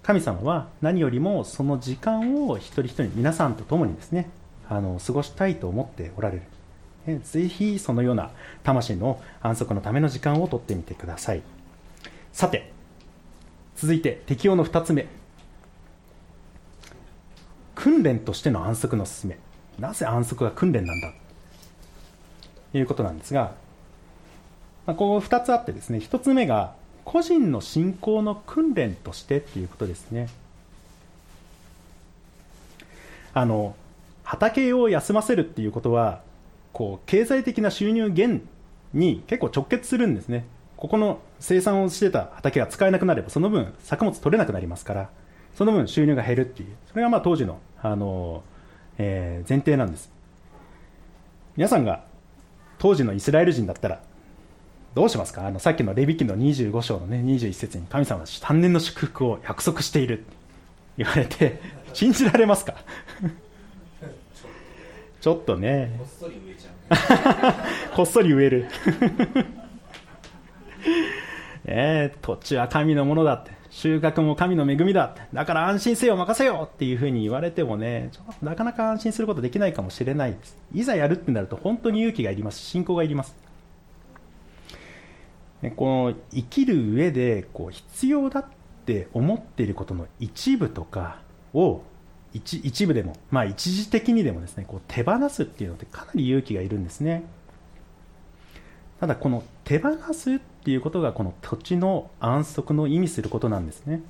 [0.02, 4.28] 神様は何よりもその時間を一人一人皆さんと共にですね
[4.68, 6.36] あの過ごしたいと思っておられ
[7.06, 7.20] る。
[7.22, 8.30] ぜひそのような
[8.62, 11.42] 魂の安息のための時間をとってみてください。
[12.32, 12.72] さて
[13.76, 15.06] 続いて適用の2つ目。
[17.74, 19.38] 訓練としての安息の勧め。
[19.78, 21.12] なぜ安息が訓練なんだ？
[22.72, 23.54] ということなんですが、
[24.86, 30.28] まあ、こう2つあってですね1つ目が個人の信仰の訓練としてっていうことですね。
[33.34, 33.74] あの
[34.24, 36.20] 畑を休ませるっていうことは
[36.72, 38.42] こう経済的な収入減
[38.92, 40.44] に結構直結するんですね。
[40.76, 45.10] ここの生産をしてた畑が使えなくなればその分作物取れなくなりますから
[45.54, 46.68] その分収入が減るっていう。
[46.90, 48.42] それがまあ当時の、あの
[48.98, 50.10] えー、前提なんです。
[51.56, 52.04] 皆さんが
[52.78, 54.00] 当時のイスラエル人だったら
[54.94, 55.46] どうしますか？
[55.46, 60.24] あのさっきのレビ記の25章のね21節に神様は3年の祝福を約束している
[60.98, 61.60] 言われて
[61.94, 62.74] 信じられますか？
[65.20, 65.98] ちょっとね。
[67.94, 68.66] こっそり植える。
[71.64, 73.52] ね土地は神のものだって。
[73.70, 75.22] 収穫も神の恵みだって。
[75.32, 80.58] だから安心せよ任せよっていうふうに言われてもねちょっとなかなか安心することできないかもしれないです。
[80.74, 82.58] いざやるってなると本当に勇気がいります。
[82.58, 83.34] 信仰がいります。
[85.70, 88.44] この生きる上でこう必要だっ
[88.84, 91.20] て思っていることの一部とか
[91.54, 91.82] を
[92.32, 97.24] 一一部でも、まあ、一時的にでもですねこう手放すっていうのってかなり勇気がいるんですね。
[99.00, 104.02] ただこの手放すっていうことがこの土地の安息の意味することなんですね。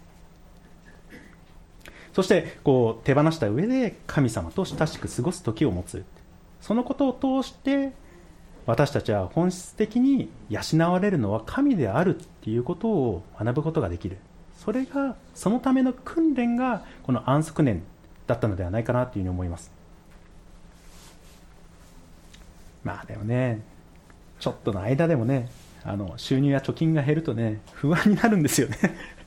[2.12, 6.04] そしてこう手放した上で神様と親しく過ごす時を持つ。
[6.60, 7.92] そのことを通して
[8.66, 14.18] 私たちは本質的に養われるのは神であるっていうことを学ぶことができる
[14.58, 17.82] それがそのための訓練がこの安息年
[18.26, 19.72] だったのではないかなというふうに思います
[22.84, 23.60] まあでもね
[24.38, 25.50] ちょっとの間でもね
[25.84, 28.76] あの収入や貯金が減るとね不安になるんですよね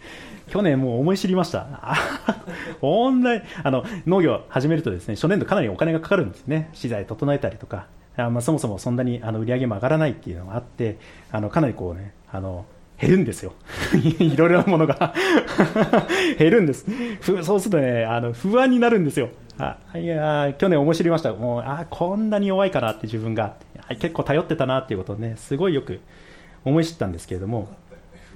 [0.48, 1.66] 去年もう思い知りました。
[2.80, 6.70] ほんあの、農業始めるとですね、初年度かなりお金がかかるんですね。
[6.74, 7.88] 資材整えたりとか。
[8.18, 10.98] あまあ、そもそもそんなにあの売り上げも上がらないっていうのがあって、
[11.32, 12.66] あの、かなりこうね、あの、
[13.00, 13.54] 減るんですよ。
[14.20, 15.14] いろいろなものが
[16.40, 16.86] 減るんです。
[17.22, 19.30] そうするとね、あの不安になるんですよ。
[19.58, 21.34] あいや去年思い知りました。
[21.34, 23.56] もうあこんなに弱いかなって自分が
[24.00, 26.00] 結構頼ってたなっていうことをね、すごいよく
[26.64, 27.68] 思い知ったんですけれども、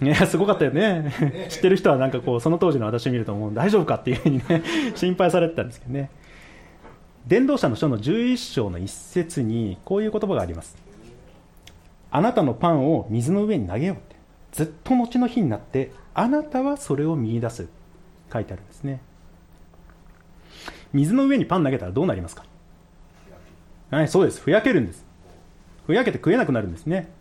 [0.01, 1.13] いや、すごかったよね。
[1.49, 4.61] 知ってる人はなんかこう、その当時の私を見るともう大丈夫かっていうふうにね、
[4.95, 6.09] 心配されてたんですけどね。
[7.29, 10.75] 伝道者の書の11章の一節にこういう言葉があります。
[12.09, 14.15] あなたのパンを水の上に投げようって。
[14.51, 17.67] ずっと後の日になってあなたはそれを見出す。
[18.33, 18.99] 書いてあるんですね。
[20.91, 22.45] 水の上にパン投げたらどうなりますか？
[23.91, 24.41] はいそうです。
[24.41, 25.05] ふやけるんです。
[25.85, 27.11] ふやけて食えなくなるんですね。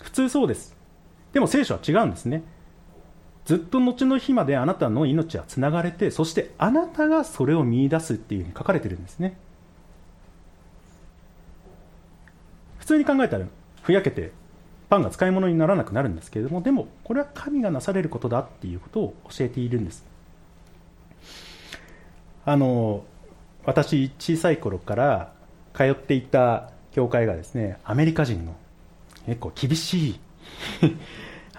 [0.00, 0.76] 普通そうです。
[1.32, 2.44] でも聖書は違うんですね。
[3.50, 9.36] ずっと後の日まであなたの命はつながれてそしてあなたがそれを見出すっていうふうに書かれてるんですね。
[12.78, 13.46] 普通に考えたら
[13.82, 14.30] ふやけて
[14.88, 20.04] パンが使い物にならなくなるんですけれどもでもこれは神がなされることだっていうことを教えているんです。
[22.44, 23.02] あの
[23.64, 25.32] 私小さい頃から
[25.74, 28.54] 通っていた教会がですねアメリカ人の
[29.26, 30.20] 結構厳しい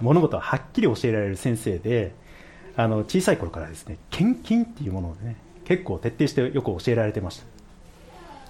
[0.02, 2.14] 物事ははっきり教えられる先生で
[2.76, 5.36] あの小さい頃からですね献金っていうものをね
[5.66, 7.42] 結構徹底してよく教えられてまし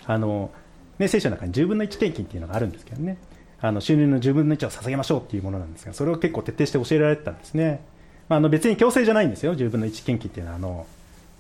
[0.06, 0.52] たあの、
[1.00, 3.18] ね、聖書の中に10分の1献金っていうのがあるんですけどね
[3.64, 7.82] あの収入の10分の1を捧げましょうっていうものなんですが、それを結構徹底して教えられてたんですね。
[8.28, 10.58] まあ、あの別に強制じゃないんですよ、10分の1献金っていうのは。
[10.58, 10.88] あの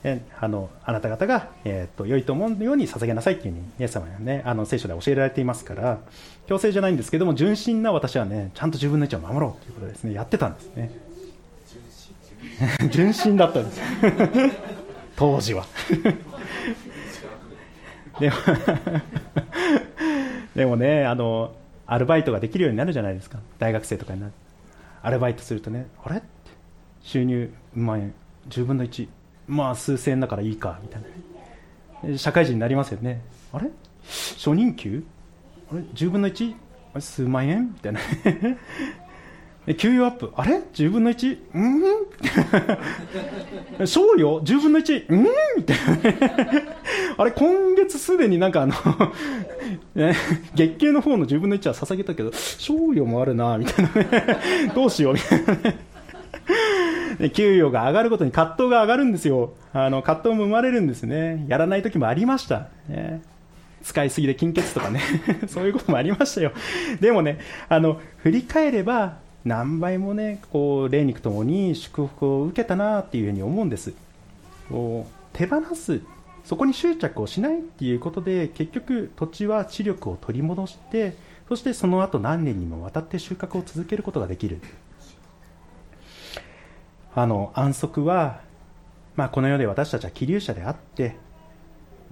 [0.03, 5.99] えあのあなた方が、えー、っと良いと思うように捧げなさいっていうふうに、イエス様はね、あの聖書で教えられていますから、
[6.47, 10.91] 強制じゃないんですけども、純真な私はね、ちゃんと10分の1を守ろうということですね、やってたんですね。
[12.89, 13.81] 純真だったんです。
[15.15, 15.65] 当時は。
[18.19, 18.35] でも
[20.55, 21.55] でもねあの
[21.87, 23.39] アルバイトができるようになるじゃないですか。
[23.57, 24.33] 大学生とかになる。
[25.01, 26.21] アルバイトするとねあれ？
[27.01, 28.13] 収入万円
[28.49, 29.07] 10分の1
[29.51, 32.17] まあ数千円だからいいかみたいな。
[32.17, 33.21] 社会人になりますよね。
[33.51, 33.69] あれ？
[34.37, 35.03] 初任給
[35.69, 36.55] あれ？10分の 1?
[36.93, 37.01] あれ？
[37.01, 37.73] 数万円？
[37.73, 37.99] みたいな。
[39.75, 40.31] 給与アップ？
[40.37, 41.37] あれ？10分の 1?
[41.53, 41.59] う
[43.83, 43.85] ん？
[43.87, 45.05] 賞与10分の 1?
[45.09, 45.27] うん？
[45.57, 45.91] みたいな。
[47.17, 47.31] あれ？
[47.31, 48.73] 今月すでになんかあの
[50.55, 54.73] 月給の方の10分の1は捧げたけど賞与もあるなみたいな。
[54.73, 55.53] どうしようみたいな。
[57.33, 59.53] 給与が上がることに葛藤が上がるんですよ。
[59.73, 61.45] あの葛藤も生まれるんですね。
[61.47, 63.21] やらない時もありました、ね。
[63.83, 65.01] 使いすぎで金欠とかね。
[65.47, 66.51] そういうこともありましたよ。
[66.99, 73.93] でもねあの振り返れば何倍もねこう霊肉ともに祝福を受けたなっていうふうに思うんです。
[74.69, 76.01] こう手放す。
[76.43, 81.13] そこに執着をしないっていうことで結局土地は知力を取り戻して
[81.47, 84.59] そしてその後何年にもわたって収穫を続けることができる。
[87.13, 88.41] あの安息は、
[89.15, 91.17] まあ、この世で私たちは気流者であって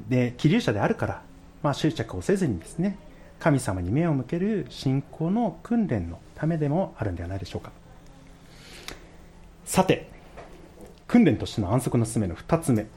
[0.08, 1.22] で気流者であるから、
[1.64, 2.98] まあ、執着をせずにですね
[3.40, 7.72] 神様に目を向ける信仰の訓練のためでもあるんではないでしょうか。
[9.64, 10.10] さて
[11.08, 12.88] 訓練としての安息の進めの2つ目。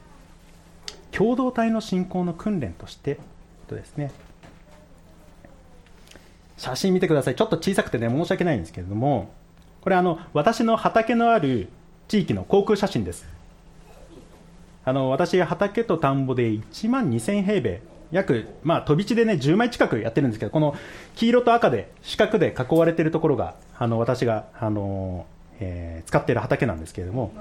[1.11, 3.19] 共同体の信仰の訓練として
[3.67, 4.11] とですね
[6.57, 7.35] 写真見てください。
[7.35, 9.31] ちょっと小さくてね申し訳ないんですけれども
[9.81, 11.69] これあの私の畑のある
[12.13, 13.25] 地域の航空写真です。
[14.85, 20.75] あの私畑と田んぼで1万2000平米約、まあ、飛び地でね、10枚近くやってるんですけど、この
[21.15, 25.25] 黄色と赤で、四角で囲われているところが、あの、私が、あの、
[25.59, 27.33] えー使っている畑なんですけれども。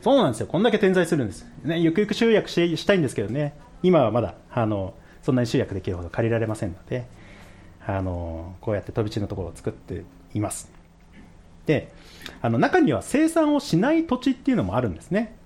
[0.00, 0.46] そうなんですよ。
[0.46, 3.52] こんだけ点在するんです、ね、ゆくゆく集約ししたいんですけどね。
[3.82, 7.06] 今はまだあのそんなに集約できるほど借りられませんので
[7.86, 10.70] あのこうやって飛び地のところを作っています。
[11.66, 11.92] で
[12.42, 15.36] あの中には生産をしない土地っていうのもあるんですね。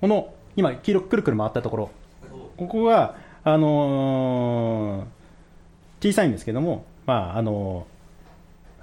[0.00, 1.90] この今黄色くくるくる回ったところ。
[2.56, 5.04] ここが、あのー
[6.00, 7.94] 小さいんですけども、まああのー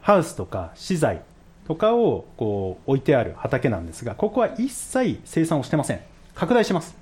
[0.02, 1.22] ハウスとか資材
[1.68, 6.02] とかをこう置いてある畑なんですがここは一切生産をしてません。
[6.34, 6.96] 拡大します。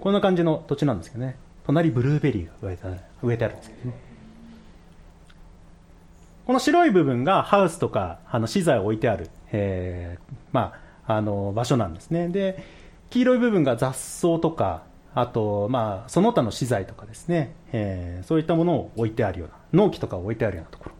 [0.00, 1.36] こんな感じの土地なんですけどね。
[1.66, 3.96] 隣ブルーベリーが植えてある植えてあるんですけどね。
[6.46, 10.74] この白い部分がハウスとかあの資材を置いてある、えーま
[11.06, 12.28] あ、あの場所なんですね。
[12.28, 12.62] で
[13.10, 14.82] 黄色い部分が雑草とか
[15.14, 20.94] あと、まあ、その他の資材とかですね、えーそういったものを置いてあるような農機とかを置いてあるようなところ、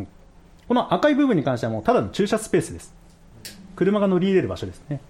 [0.00, 0.08] うん。
[0.68, 2.94] この赤い部分に関してはもうただの駐車スペースです。
[3.76, 5.00] 車が乗り入れる場所ですね。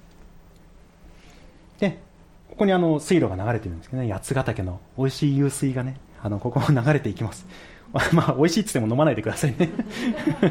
[1.79, 1.99] で
[2.51, 4.13] ここにあの水路が流れてるんですけどね。
[4.13, 7.47] 八ヶ岳の美味しい湧水がねあのここを流れていきます。
[8.13, 9.71] まあ美味しいっつっても飲まないでくださいね。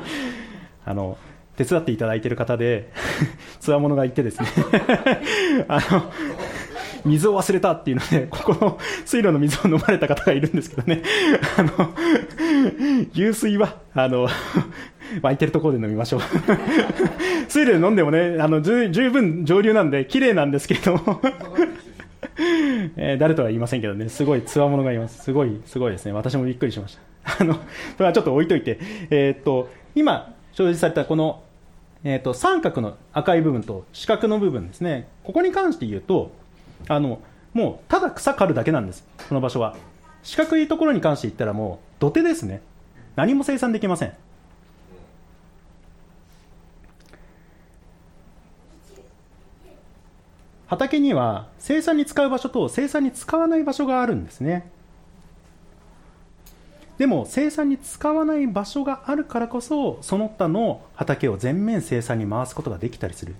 [0.86, 1.18] あの
[1.56, 2.92] 手伝っていただいている方で
[3.60, 4.48] つわものがいてですね。
[5.68, 6.12] あの
[7.04, 11.02] 水を忘れたっていうのでここの水路の水を飲まれた方がいるんですけどね。
[11.58, 11.72] あの
[13.16, 14.28] 湧水はあの
[15.22, 16.22] 湧いてるところで飲みましょう。
[17.48, 21.22] 水路で飲んでもねあの十十分上流なんで綺麗なんですけれども。
[22.98, 25.24] えー誰とは言いませんけどね、すごいつわものがいます。
[25.24, 26.14] すごい、すごいですね。
[26.14, 27.02] 私もびっくりしました。
[27.42, 27.60] あの、そ
[28.00, 28.80] れはちょっと置いといて、
[29.10, 31.44] えーっと、今、表示されたこの、
[32.04, 36.32] えーっと、三角の赤い部分と四角の部分ですね、ここに関して言うと、
[36.88, 37.20] あの、
[37.54, 39.06] もう、ただ草刈るだけなんです。
[39.28, 39.76] この場所は。
[40.24, 42.62] 四角いところに関して言ったらもう、土手ですね。
[43.16, 44.14] 何も生産できません。
[50.72, 54.72] 畑には生産に使う場所と生産に使わない場所があるんですね。
[56.98, 63.36] でも生産に使わない場所があるからこそその他の畑を全面生産に回すことができたりする。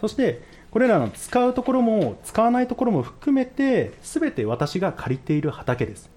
[0.00, 6.08] そしてこれらの使うところも使わないところも含めて全て私が借りている畑です。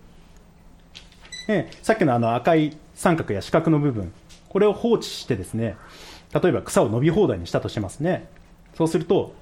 [1.50, 4.14] えさっきのあの赤い三角や四角の部分
[4.48, 5.76] これを放置してですね
[6.34, 8.30] 例えば草を伸び放題にしたとしますね。
[8.76, 9.34] そうすると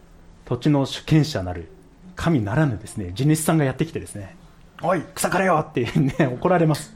[0.46, 1.70] 土地の主権者なる
[2.16, 4.36] 神ならぬですね地主さんがやってきてですね
[4.82, 5.66] おい草刈れよ！
[5.70, 6.96] っていうね 怒られます。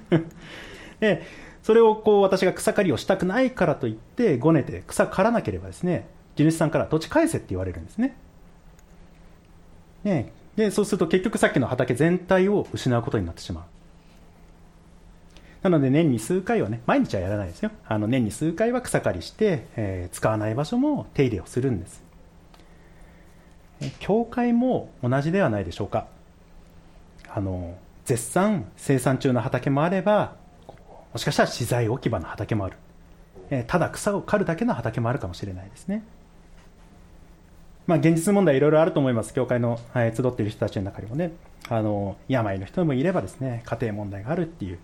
[1.00, 1.24] で
[1.62, 8.16] それをこう私が草刈りをしたくないからといってごねて草刈らなければですね地主さんから土地返せって言われるんですね。
[10.04, 13.64] ねでそうすると結局さっきの畑全体を失うことになってしまう。
[15.64, 17.72] なので年に数回はね、毎日はやらないですよ。
[17.88, 22.05] あの年に数回は草刈りして、えー使わない場所も手入れをするんです。
[24.00, 26.08] 教会も同じではないでしょうか。
[27.30, 30.36] あの、絶賛生産中の畑もあれば、
[31.14, 32.78] もしかしたら資材置き場の畑もある。
[33.50, 36.04] えただ草を刈るだけの畑もあるかもしれないですね。
[37.88, 39.34] まあ、現実問題いろいろあると思います。
[39.34, 41.32] 教会の、えー集っている人たちの中にもね。
[41.70, 44.80] あの、病の人もいればですね、家庭問題があるっていう。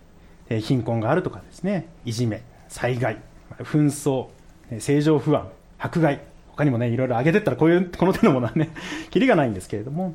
[0.50, 3.18] え貧困があるとかですね、いじめ、災害、
[3.60, 4.28] 紛争、
[4.72, 6.22] 政情不安、迫害、
[6.56, 8.70] 他にもね、いろいろ挙げてったらこういう、この手のものはね、
[9.10, 10.14] キリがないんですけれども、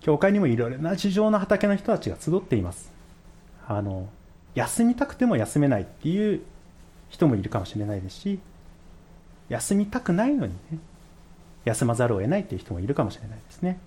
[0.00, 2.92] 教会にもいろいろな事情の畑の人たちが集っています。
[3.66, 4.08] あの、
[4.54, 6.42] 休みたくても休めないっていう
[7.08, 8.40] 人もいるかもしれないですし、
[9.48, 10.78] 休みたくないのにね、
[11.64, 13.78] 休まざるを得ないっていう人もいるかもしれないですね。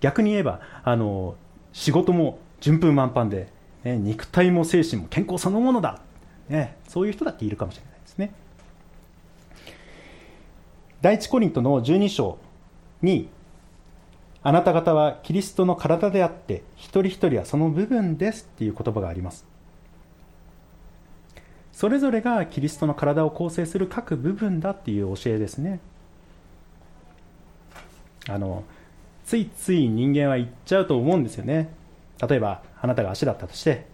[0.00, 1.36] 逆に言えば、あの、
[1.72, 3.48] 仕事も順風満帆で、
[3.84, 6.00] ね、肉体も精神も健康そのものだ、
[6.48, 8.32] ね、そういう人だっているかもしれないですね。
[11.02, 12.38] 第一コリントの12章
[13.02, 13.28] に、
[14.42, 19.46] あなた方はキリストの体であって、一人一人はその部分ですっていう言葉があります。
[21.72, 25.80] それぞれがキリストの体を構成する各部分だっていう教えですね。
[28.28, 28.64] あの、
[29.24, 31.72] ついつい人間は言っちゃうと思うんですよね。
[32.28, 33.86] 例えば、あなたが足だったとして、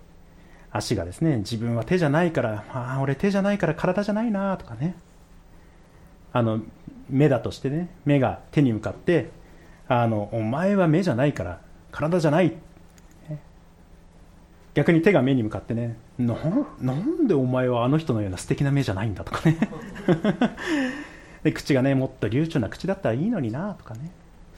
[0.72, 4.96] 足がですね、自分は手じゃないから、ああ、俺手じゃないから体じゃないなとかね。
[6.37, 6.61] あの、
[7.09, 9.30] 目だとしてね、目が手に向かって、
[9.89, 11.61] あの、お前は目じゃないから
[11.91, 12.53] 体じゃない。
[14.74, 16.37] 逆に手が目に向かってね、な
[16.82, 19.57] なんでお前はあの人のような素敵な目じゃないんだとかね。
[21.43, 24.11] で口がね、もっと流暢な口だったらいいのになとかね。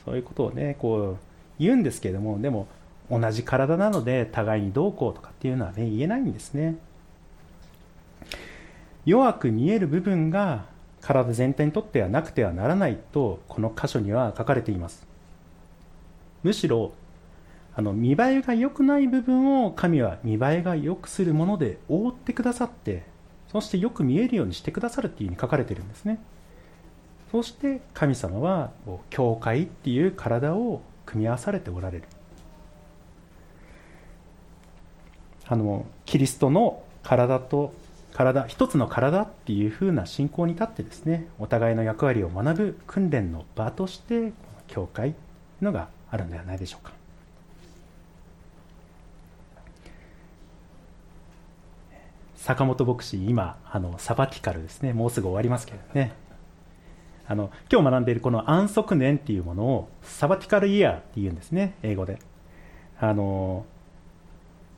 [0.05, 1.17] そういうことをね、こう
[1.61, 2.67] 言うんですけれども、でも
[3.09, 6.75] 同じ体なので互いにどうこうとかっていうのはね、言えないんですね。
[9.05, 10.65] 弱く見える部分が
[11.09, 15.07] 体全体にとってはなくてはならないとこの箇所には書かれています。
[16.43, 16.93] むしろ
[17.75, 23.05] あの見栄えが良くない部分を神は見栄えが良くするもので覆ってくださって
[23.51, 26.21] そしてよく見えるようにしてくださるっていうふうに書かれてるんですね。
[27.33, 28.73] そして神様は
[29.09, 32.05] 教会っていう体を組み合わされておられる。
[35.47, 37.73] あのキリストの体と
[38.19, 44.33] 体一つの体っていうふうな信仰に立ってですねお互いの役割を学ぶ訓練の場として
[44.67, 45.15] 教会
[45.63, 46.93] のがあるのではないでしょうか。
[52.35, 56.13] 坂本牧師今あのサバティカルですねもうすぐ終わりますけどね。
[57.29, 62.19] あの今日学んでいるこの安息年っていうものをサバティカルイヤーっていうんですね英語で。
[62.99, 63.65] あの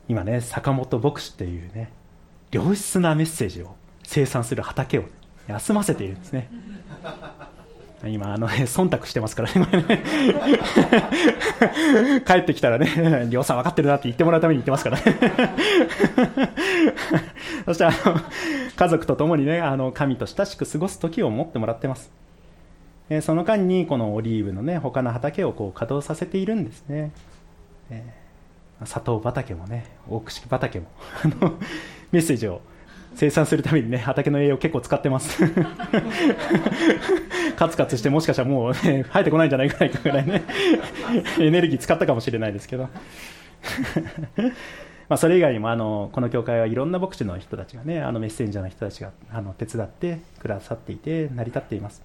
[0.07, 1.91] 今ね坂本牧師っていうね
[2.51, 5.05] 良質なメッセージを生産する畑を
[5.47, 6.49] 休ませているんですね。
[8.03, 10.03] 今あの、ね、忖度してますからね。
[12.25, 15.03] 帰ってきたらね亮さん分かってるなって言ってもらうために言ってますからね。
[17.65, 17.97] そしてあの
[18.75, 22.11] 家族と共にねあの神と親しく過ごす時を持ってもらってます。
[23.09, 27.11] えその間にこのオリーブのね他の畑をこう稼働させているんですね、
[27.89, 30.87] えー、砂糖畑もね大串畑も
[31.23, 31.59] あの
[32.11, 32.61] メッセージを
[33.15, 35.43] 生産するためにね畑の栄養結構使ってます。
[37.57, 40.43] カツカツしてもしかしたらもう、ね、生えてこないんじゃないかぐらいね。
[41.39, 42.87] エネルギー使ったかもしれないですけど。
[45.09, 52.01] まあそれ以外にもあのこの教会はいろんな牧師の人たちがねあのメッセンジャーの人たちがあの手伝ってくださっていて成り立っています。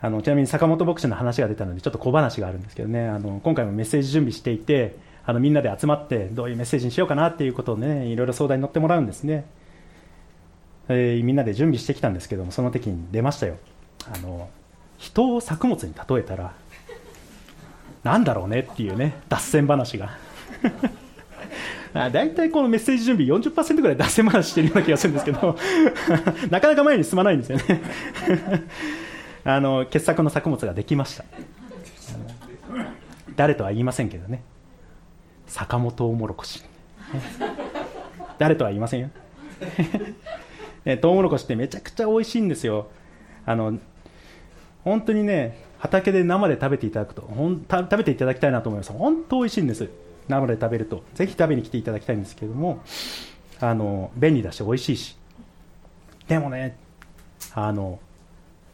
[0.00, 3.08] あのちなみに坂本牧師の話が出たのでちょっと小話があるんですけどね。
[3.08, 4.96] あの今回もメッセージ準備していて
[5.26, 9.46] あのみんなで集まってどういうメッセージにしようかなっていうことをねいろいろ相談に乗ってもらうんですね、
[10.88, 13.56] えー、みんなで準備してきたんですけどもその時に出ましたよ。
[14.12, 14.48] あの
[14.98, 16.54] 人を作物に例えたら
[18.02, 20.10] なんだろうねっていうね脱線話が。
[21.94, 25.56] 大体このメッセージ準備40%ぐらい脱線話してるような気がするんですけど
[26.50, 27.64] なかなか前に進まないんですよね。
[29.44, 31.24] あの傑作の作物ができました。
[33.36, 34.42] 誰とは言いませんけどね。
[35.46, 36.62] 坂本トウモロコシ
[38.38, 39.10] 誰とは言いませんよ。
[40.84, 42.88] ね、トウモロコシってめちゃくちゃ美味しいんですよ。
[43.46, 43.78] あの
[44.84, 48.92] 本当にね畑で生で食べていただくとほん食べていただきたいなと思います。
[48.92, 49.88] 本当美味しいんです。
[50.28, 51.02] 生で食べると。
[51.14, 52.80] ぜひ食べに来ていただきたいんですけども
[53.60, 55.16] あの便利だし美味しいし。
[56.28, 56.76] でもね
[57.54, 57.98] あの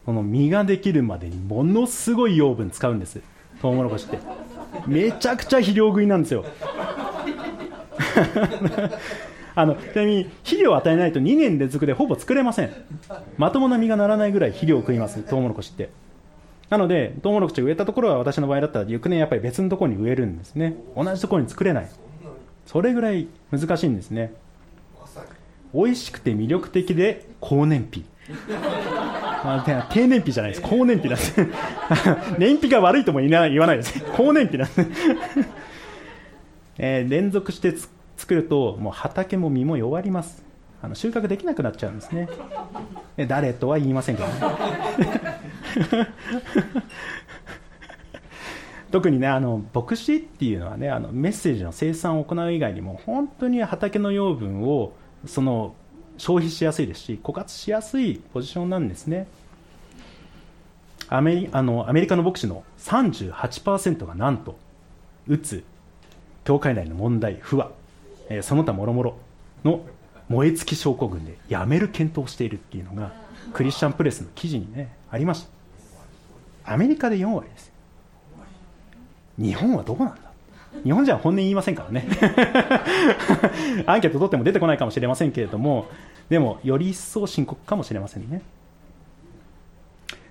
[0.05, 3.21] この実ができるまでにものすごい養分使うんです。
[3.61, 4.17] トウモロコシって。
[4.87, 6.45] めちゃくちゃ肥料食いなんですよ。
[9.53, 12.71] あのちなみに肥料を与えないと2年連続でほぼ作れません。
[13.37, 15.89] まともな実がならないぐらい肥料を食いますトウモロコシって。
[16.69, 20.75] なのでトウモロコシ植えたところは私の場合だったら翌年やっぱり別のところに植えるんですね。
[20.95, 21.89] 同じところに作れない。
[22.65, 24.33] それぐらい難しいんですね。
[25.73, 28.03] 美味しくて魅力的で高燃費。
[29.43, 30.61] まあ低燃費じゃないです。
[30.61, 31.35] 高燃費なんです。
[32.37, 34.03] 燃費が悪いとも言わないです。
[34.15, 34.89] 高燃費なんです、
[36.77, 37.73] えー、連続して
[38.17, 40.43] 作るともう畑も実も弱ります。
[40.83, 42.27] あの収穫できなくなっちゃうんですね。
[43.27, 44.33] 誰とは言いませんけどね。
[48.91, 54.93] 特にねあの牧師っていうのはねあのメッセージの生産を行う以外にも本当に畑の養分を
[55.25, 55.75] その
[56.21, 59.25] 消費しやすいですし枯渇しやすいポジションなんですね。
[61.09, 64.55] アメリあのアメリカの牧師の38%がなんと
[65.27, 65.63] うつ
[66.43, 67.71] 教会内の問題不和、
[68.29, 69.17] えー、その他もろもろ
[69.63, 69.81] の
[70.29, 73.13] 燃え尽き症候群でやめる検討をしているっていうのが
[73.53, 75.47] クリスチャンプレスの記事にねありまし
[76.63, 76.73] た。
[76.73, 77.71] アメリカで4割です
[79.39, 80.15] 日本はどうなん
[80.83, 82.07] 日本人は本音言いませんからね。
[83.85, 85.87] アンケート取っても出てこないかもしれませんけれども
[86.29, 88.41] でもより一層深刻かもしれませんね。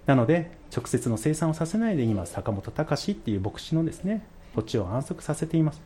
[0.07, 4.25] なので直接の生産をさせないで今坂本隆っていう牧師のですね
[4.55, 5.81] 土地を安息させています、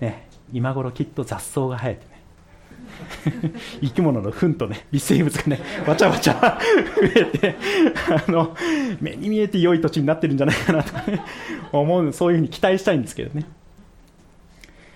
[0.00, 2.19] ね、今頃きっと雑草が生えてね。
[3.80, 6.58] 生き物の糞とね微生物がねわちゃわちゃ
[6.96, 7.56] 増えて
[8.26, 8.56] あの
[9.00, 11.22] 目に見えて良い土地になってるんじゃないかなとかね
[11.72, 13.46] 思うそういうふうに期待したいんですけどね。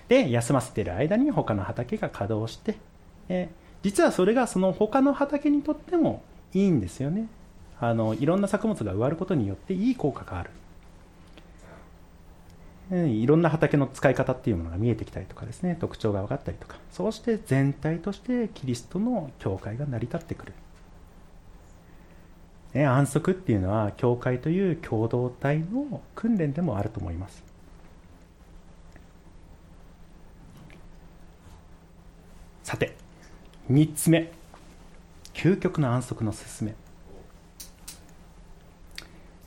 [0.07, 2.75] で休ませてる間に他の畑が稼働して、
[3.27, 3.49] え
[3.81, 6.21] 実はそれがその他の畑にとっても
[6.53, 7.27] いいんですよね。
[7.79, 10.51] あのいろんな作物が植わることによっていい効果がある。
[12.91, 16.77] いろんな畑の使い方っていうものが見えてきたりとかですね特徴が分かったりとか。
[16.91, 20.53] そうして全体としてキリストの教会が成り立ってくる、
[22.73, 27.43] ね、安息っていうのは教会という共同体の訓練でもあると思います。
[32.63, 32.95] さて
[33.69, 34.31] 3つ目。
[35.35, 36.75] 究極の安息の勧め、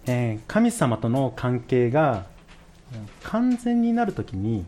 [0.06, 2.26] えー、神様との関係が
[3.24, 4.64] 完全になるときに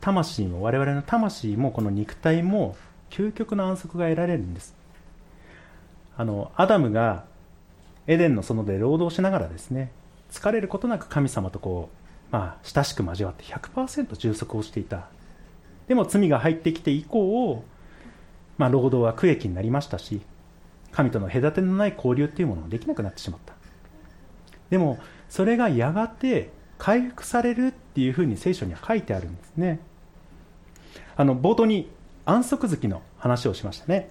[0.00, 2.76] 魂も我々の魂もこの肉体も
[3.10, 4.74] 究極の安息が得られるんです。
[6.16, 7.24] あのアダムが
[8.06, 9.92] エデンの園で労働しながらですね
[10.32, 15.06] 疲れることなく神様とこう、まあ、親しく交わって100%充足をしていた。
[15.86, 17.64] でも罪が入ってきて以降、
[18.58, 20.20] まあ、労働は苦役になりましたし
[20.92, 23.54] 神との隔てのない交流っていうものができなくなってしまった。
[24.70, 24.98] でも
[25.28, 29.80] それがやがて回復されるっていうふうに聖書には書いてあるんですね。
[31.16, 31.90] あの冒頭に
[32.24, 34.10] 安息月の話をしましたね。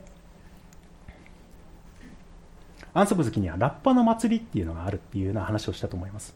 [2.98, 6.34] 安息月にはラッパの祭りっていうのがあるっていうような話をしたと思います、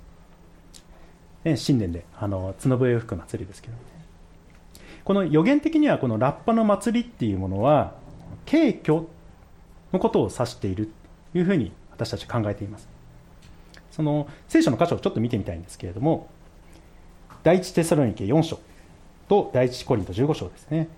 [1.43, 3.79] ね、新年であの角笛を吹く祭りですけど、ね、
[5.03, 7.95] この予言的にはこのラッパの祭りっていうものは
[8.45, 9.05] 敬虚
[9.91, 10.91] のことを指している
[11.32, 12.91] というふうに私たち考えています。
[13.92, 16.30] その聖書の箇所をちょっと見てみたいんですけれども
[17.44, 18.60] 第一テサロニケ4章
[19.28, 20.89] と第一コリント15章ですね。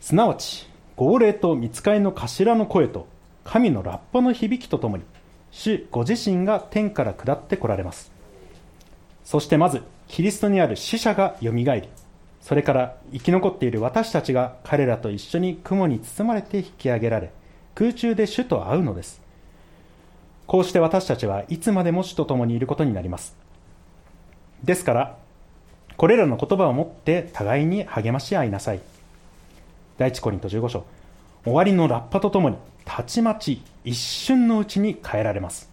[0.00, 3.06] すなわち号令と見つかりの頭の声と
[3.44, 5.04] 神のラッパの響きとともに
[5.50, 8.12] 主ご自身が天から下ってこられます。
[9.24, 11.88] そしてまずキリストにある死者がよみがえり
[12.40, 17.30] それから生き残っている私たちが彼らと一緒に雲に包まれて引き上げられ
[17.74, 19.21] 空中で主と会うのです。
[20.46, 23.36] こうして私たちはいつまでも主と共にいることになります。
[24.64, 25.18] ですから、
[25.96, 28.80] これらの言葉をもって互いに励まし合いなさい。
[29.98, 30.84] 第一コリント15章。
[31.44, 35.70] 終わりのラッパとともに、たちまち一瞬のうちに変えられます。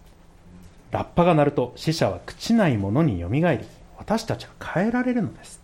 [0.90, 3.64] ラッパが鳴ると死者は朽ちないものによみがえり、
[3.98, 5.60] 私たちは変えられるのです。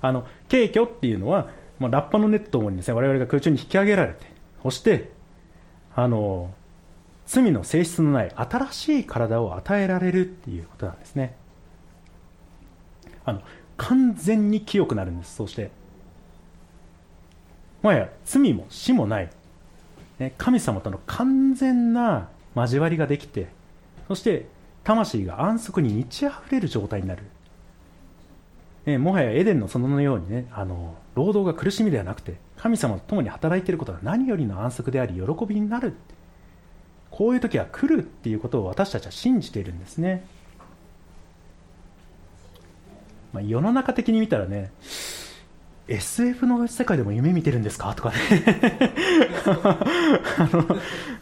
[0.00, 1.48] あの、軽挙っていうのは、
[1.78, 4.26] まあ、ラッパのネットにですね、我々が空中に引き上げられて、
[4.62, 5.10] そして、
[5.94, 6.52] あの、
[7.26, 11.36] 罪の性質のない新しい体を与えられるっていうことなんですね。
[13.24, 13.42] あの
[13.76, 15.70] 完全に清くなるんですそうして。
[17.84, 19.30] もはや罪も死もない、
[20.18, 23.48] ね、神様との完全な交わりができて
[24.08, 24.46] そして
[24.84, 27.24] 魂が安息に満ち溢れる状態になる、
[28.86, 35.94] ね、もはやエデンの園のようにねあの労働が苦しみではなくて神様と共に働いていることが何よりの安息であり喜びになる
[37.16, 40.24] こういう時は来るっていうことを私たちは信じているんですね、
[43.32, 44.72] まあ、世の中的に見たらね
[45.86, 47.94] SF の世界でも夢見てるんですか？
[47.94, 48.16] とかね。
[49.46, 50.66] あの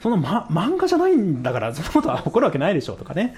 [0.01, 2.97] その、ま、漫画じゃないんだからそんなことは起こるわけないでしょう。
[2.97, 3.35] とかね。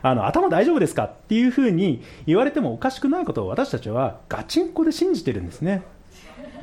[0.00, 1.04] あの頭大丈夫ですか？
[1.04, 5.82] っていうふうに言われてもおかしくないことを私たちはガチンコで信じてるんですね。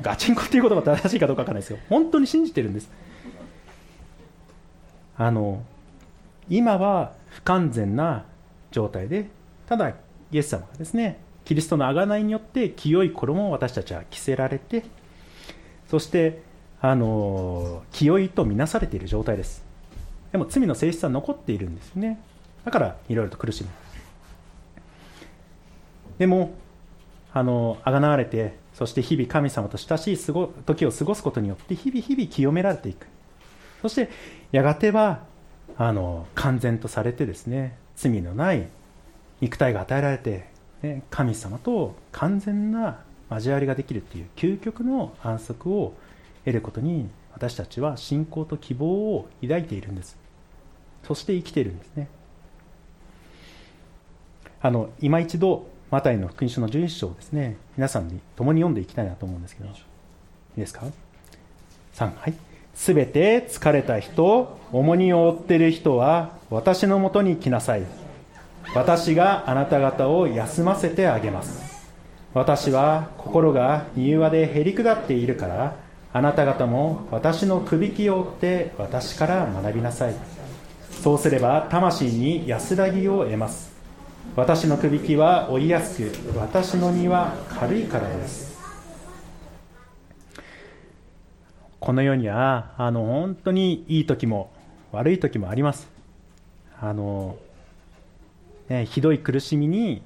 [0.02, 1.78] ガチンコっていう言葉正しいかどうかわからないですよ。
[1.88, 2.90] 本当に信じてるんです。
[5.20, 5.62] あの
[6.48, 8.24] 今は不完全な
[8.70, 9.28] 状態で
[9.66, 9.94] ただイ
[10.32, 14.82] エス様がですねキリストの贖いによって清い衣を私たちは着せられて
[15.90, 16.40] そして
[16.80, 19.62] あの清いとみなされている状態です。
[20.32, 22.18] でも罪の性質は残っているんですね。
[22.64, 23.68] だからいろいろと苦しむ。
[26.16, 26.54] でも
[27.34, 30.18] あの贖われてそして日々神様と親しい
[30.64, 33.06] 時を過ごすことによって日々日々清められていく。
[33.82, 34.10] そして
[34.52, 35.24] やがては
[35.76, 38.68] あの完全とされてですね罪のない
[39.40, 40.46] 肉体が与えられて、
[40.82, 43.00] ね、神様と完全な
[43.30, 45.94] 交わりができるっていう究極の安息を
[46.44, 50.18] 得ることに私たちは信仰と希望を抱いているんです。
[51.04, 52.08] そして生きているんですね。
[54.60, 60.84] あの今一度マタイの福音書の11章をですね皆さんに共に読んでいきたいなと思うんですけどいいですか
[61.94, 62.49] ？3はい。
[62.74, 67.82] すべて疲れた人、重荷を負っている人は、私のもとに来なさい。
[68.74, 71.88] 私があなた方を休ませてあげます。
[72.32, 75.74] 私は心が柔和でへり下っているから、
[76.12, 80.14] あなた方も私のくびきを追って私から学びなさい。
[81.02, 83.72] そうすれば魂に安らぎを得ます。
[84.36, 88.49] 私のくびきは追いやすく、私の荷は軽いからです。
[91.80, 94.52] この世にはあの本当にいい時も
[94.92, 95.88] 悪い時もあります。
[96.78, 97.36] あの、
[98.68, 100.02] ね、ひどい苦しみに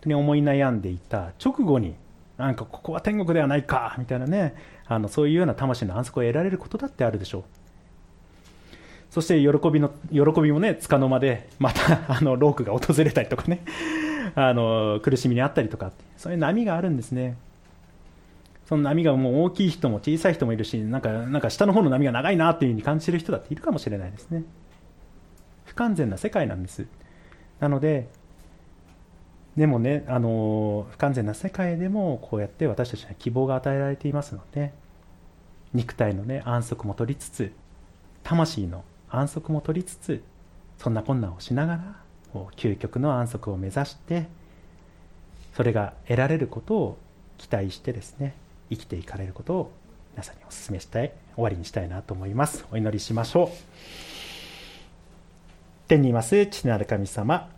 [0.00, 1.94] 当に思い悩んでいた直後に
[2.36, 4.54] なんかここは天国ではないかみたいなね
[4.86, 7.42] あのそういうような魂の安息を得られることだってあるでしょう。
[9.10, 13.64] そして喜びの喜びもねつかの間でまた あのロークが訪れたりとかね。
[14.34, 17.36] あの苦しみにあったりとかそういう波があるんですね。
[18.68, 24.44] その波がもう大きい人も小さい人もいるしなんかなんか下の方の波が長いなっていうふうに感じる人だっているかもしれないですね。
[25.64, 26.86] 不完全な世界なんです。
[27.60, 28.08] なので
[29.56, 34.74] でもね、あの不完全な世界でもこうやって私たちは希望が与えられていますので
[35.72, 37.52] 肉体の、ね、安息も取りつつ
[38.22, 40.22] 魂の安息も取りつつ
[40.76, 41.96] そんな困難をしながら
[42.56, 44.28] 究極の安息を目指して
[45.54, 46.98] それが得られることを
[47.38, 48.34] 期待してですね
[48.70, 49.72] 生きていかれることを
[50.12, 52.64] 皆さんにお勧めしたい終わりにしたいなと思います。
[52.72, 53.48] お祈りしましょう。
[55.86, 57.48] 天にいます父なる神様。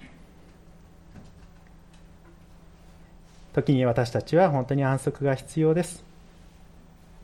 [3.52, 6.04] 時に私たちは本当に安息が必要です。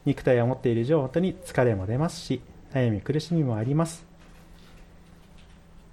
[0.05, 2.41] 肉体を持っている以上本当に疲れも出ますし
[2.73, 4.05] 悩み苦しみもあります。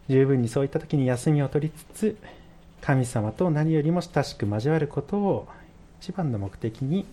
[0.09, 2.17] 十分にそういった時に休みを取りつつ
[2.81, 5.47] 神様と何よりも親しく交わることを
[6.01, 7.05] 一番の目的に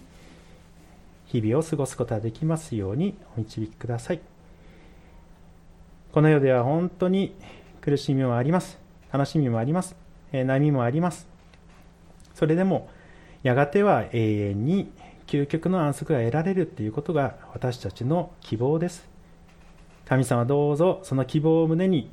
[1.30, 4.20] 日々を過ごすことができますようにお導きください。
[6.10, 7.36] この世では本当に
[7.80, 8.80] 苦しみもあります。
[9.12, 9.94] 楽しみもあります。
[10.32, 11.28] 波もあります。
[12.34, 12.88] それでも
[13.44, 14.90] やがては永遠に
[15.28, 19.08] 究極の安息が得られるということが私たちの希望です。
[20.06, 22.10] 神様どうぞその希望を胸に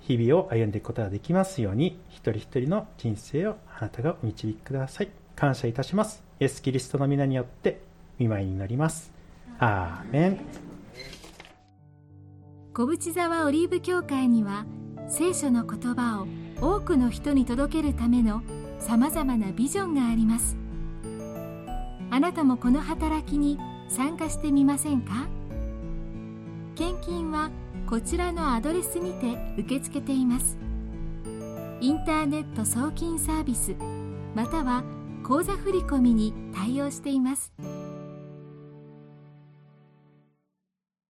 [0.00, 5.10] 日々を歩んでいくことができますように一人一人の人生をあなたがお導きください。
[5.36, 6.24] 感謝いたします。
[6.40, 7.86] イエス・キリストの皆によって
[8.18, 9.12] 見舞いになります。
[9.58, 10.40] アーメン。
[12.74, 14.64] 小淵沢オリーブ教会には
[15.08, 16.28] 聖書の言葉を
[16.60, 18.42] 多くの人に届けるための
[18.78, 20.56] さまざまなビジョンがあります。
[22.10, 23.58] あなたもこの働きに
[23.88, 25.28] 参加してみませんか？
[26.74, 27.50] 献金は
[27.88, 30.56] こちらのアドレスにて受け付けています。
[31.80, 33.74] インターネット送金サービス
[34.34, 34.84] または
[35.22, 37.52] 口座振込に対応しています。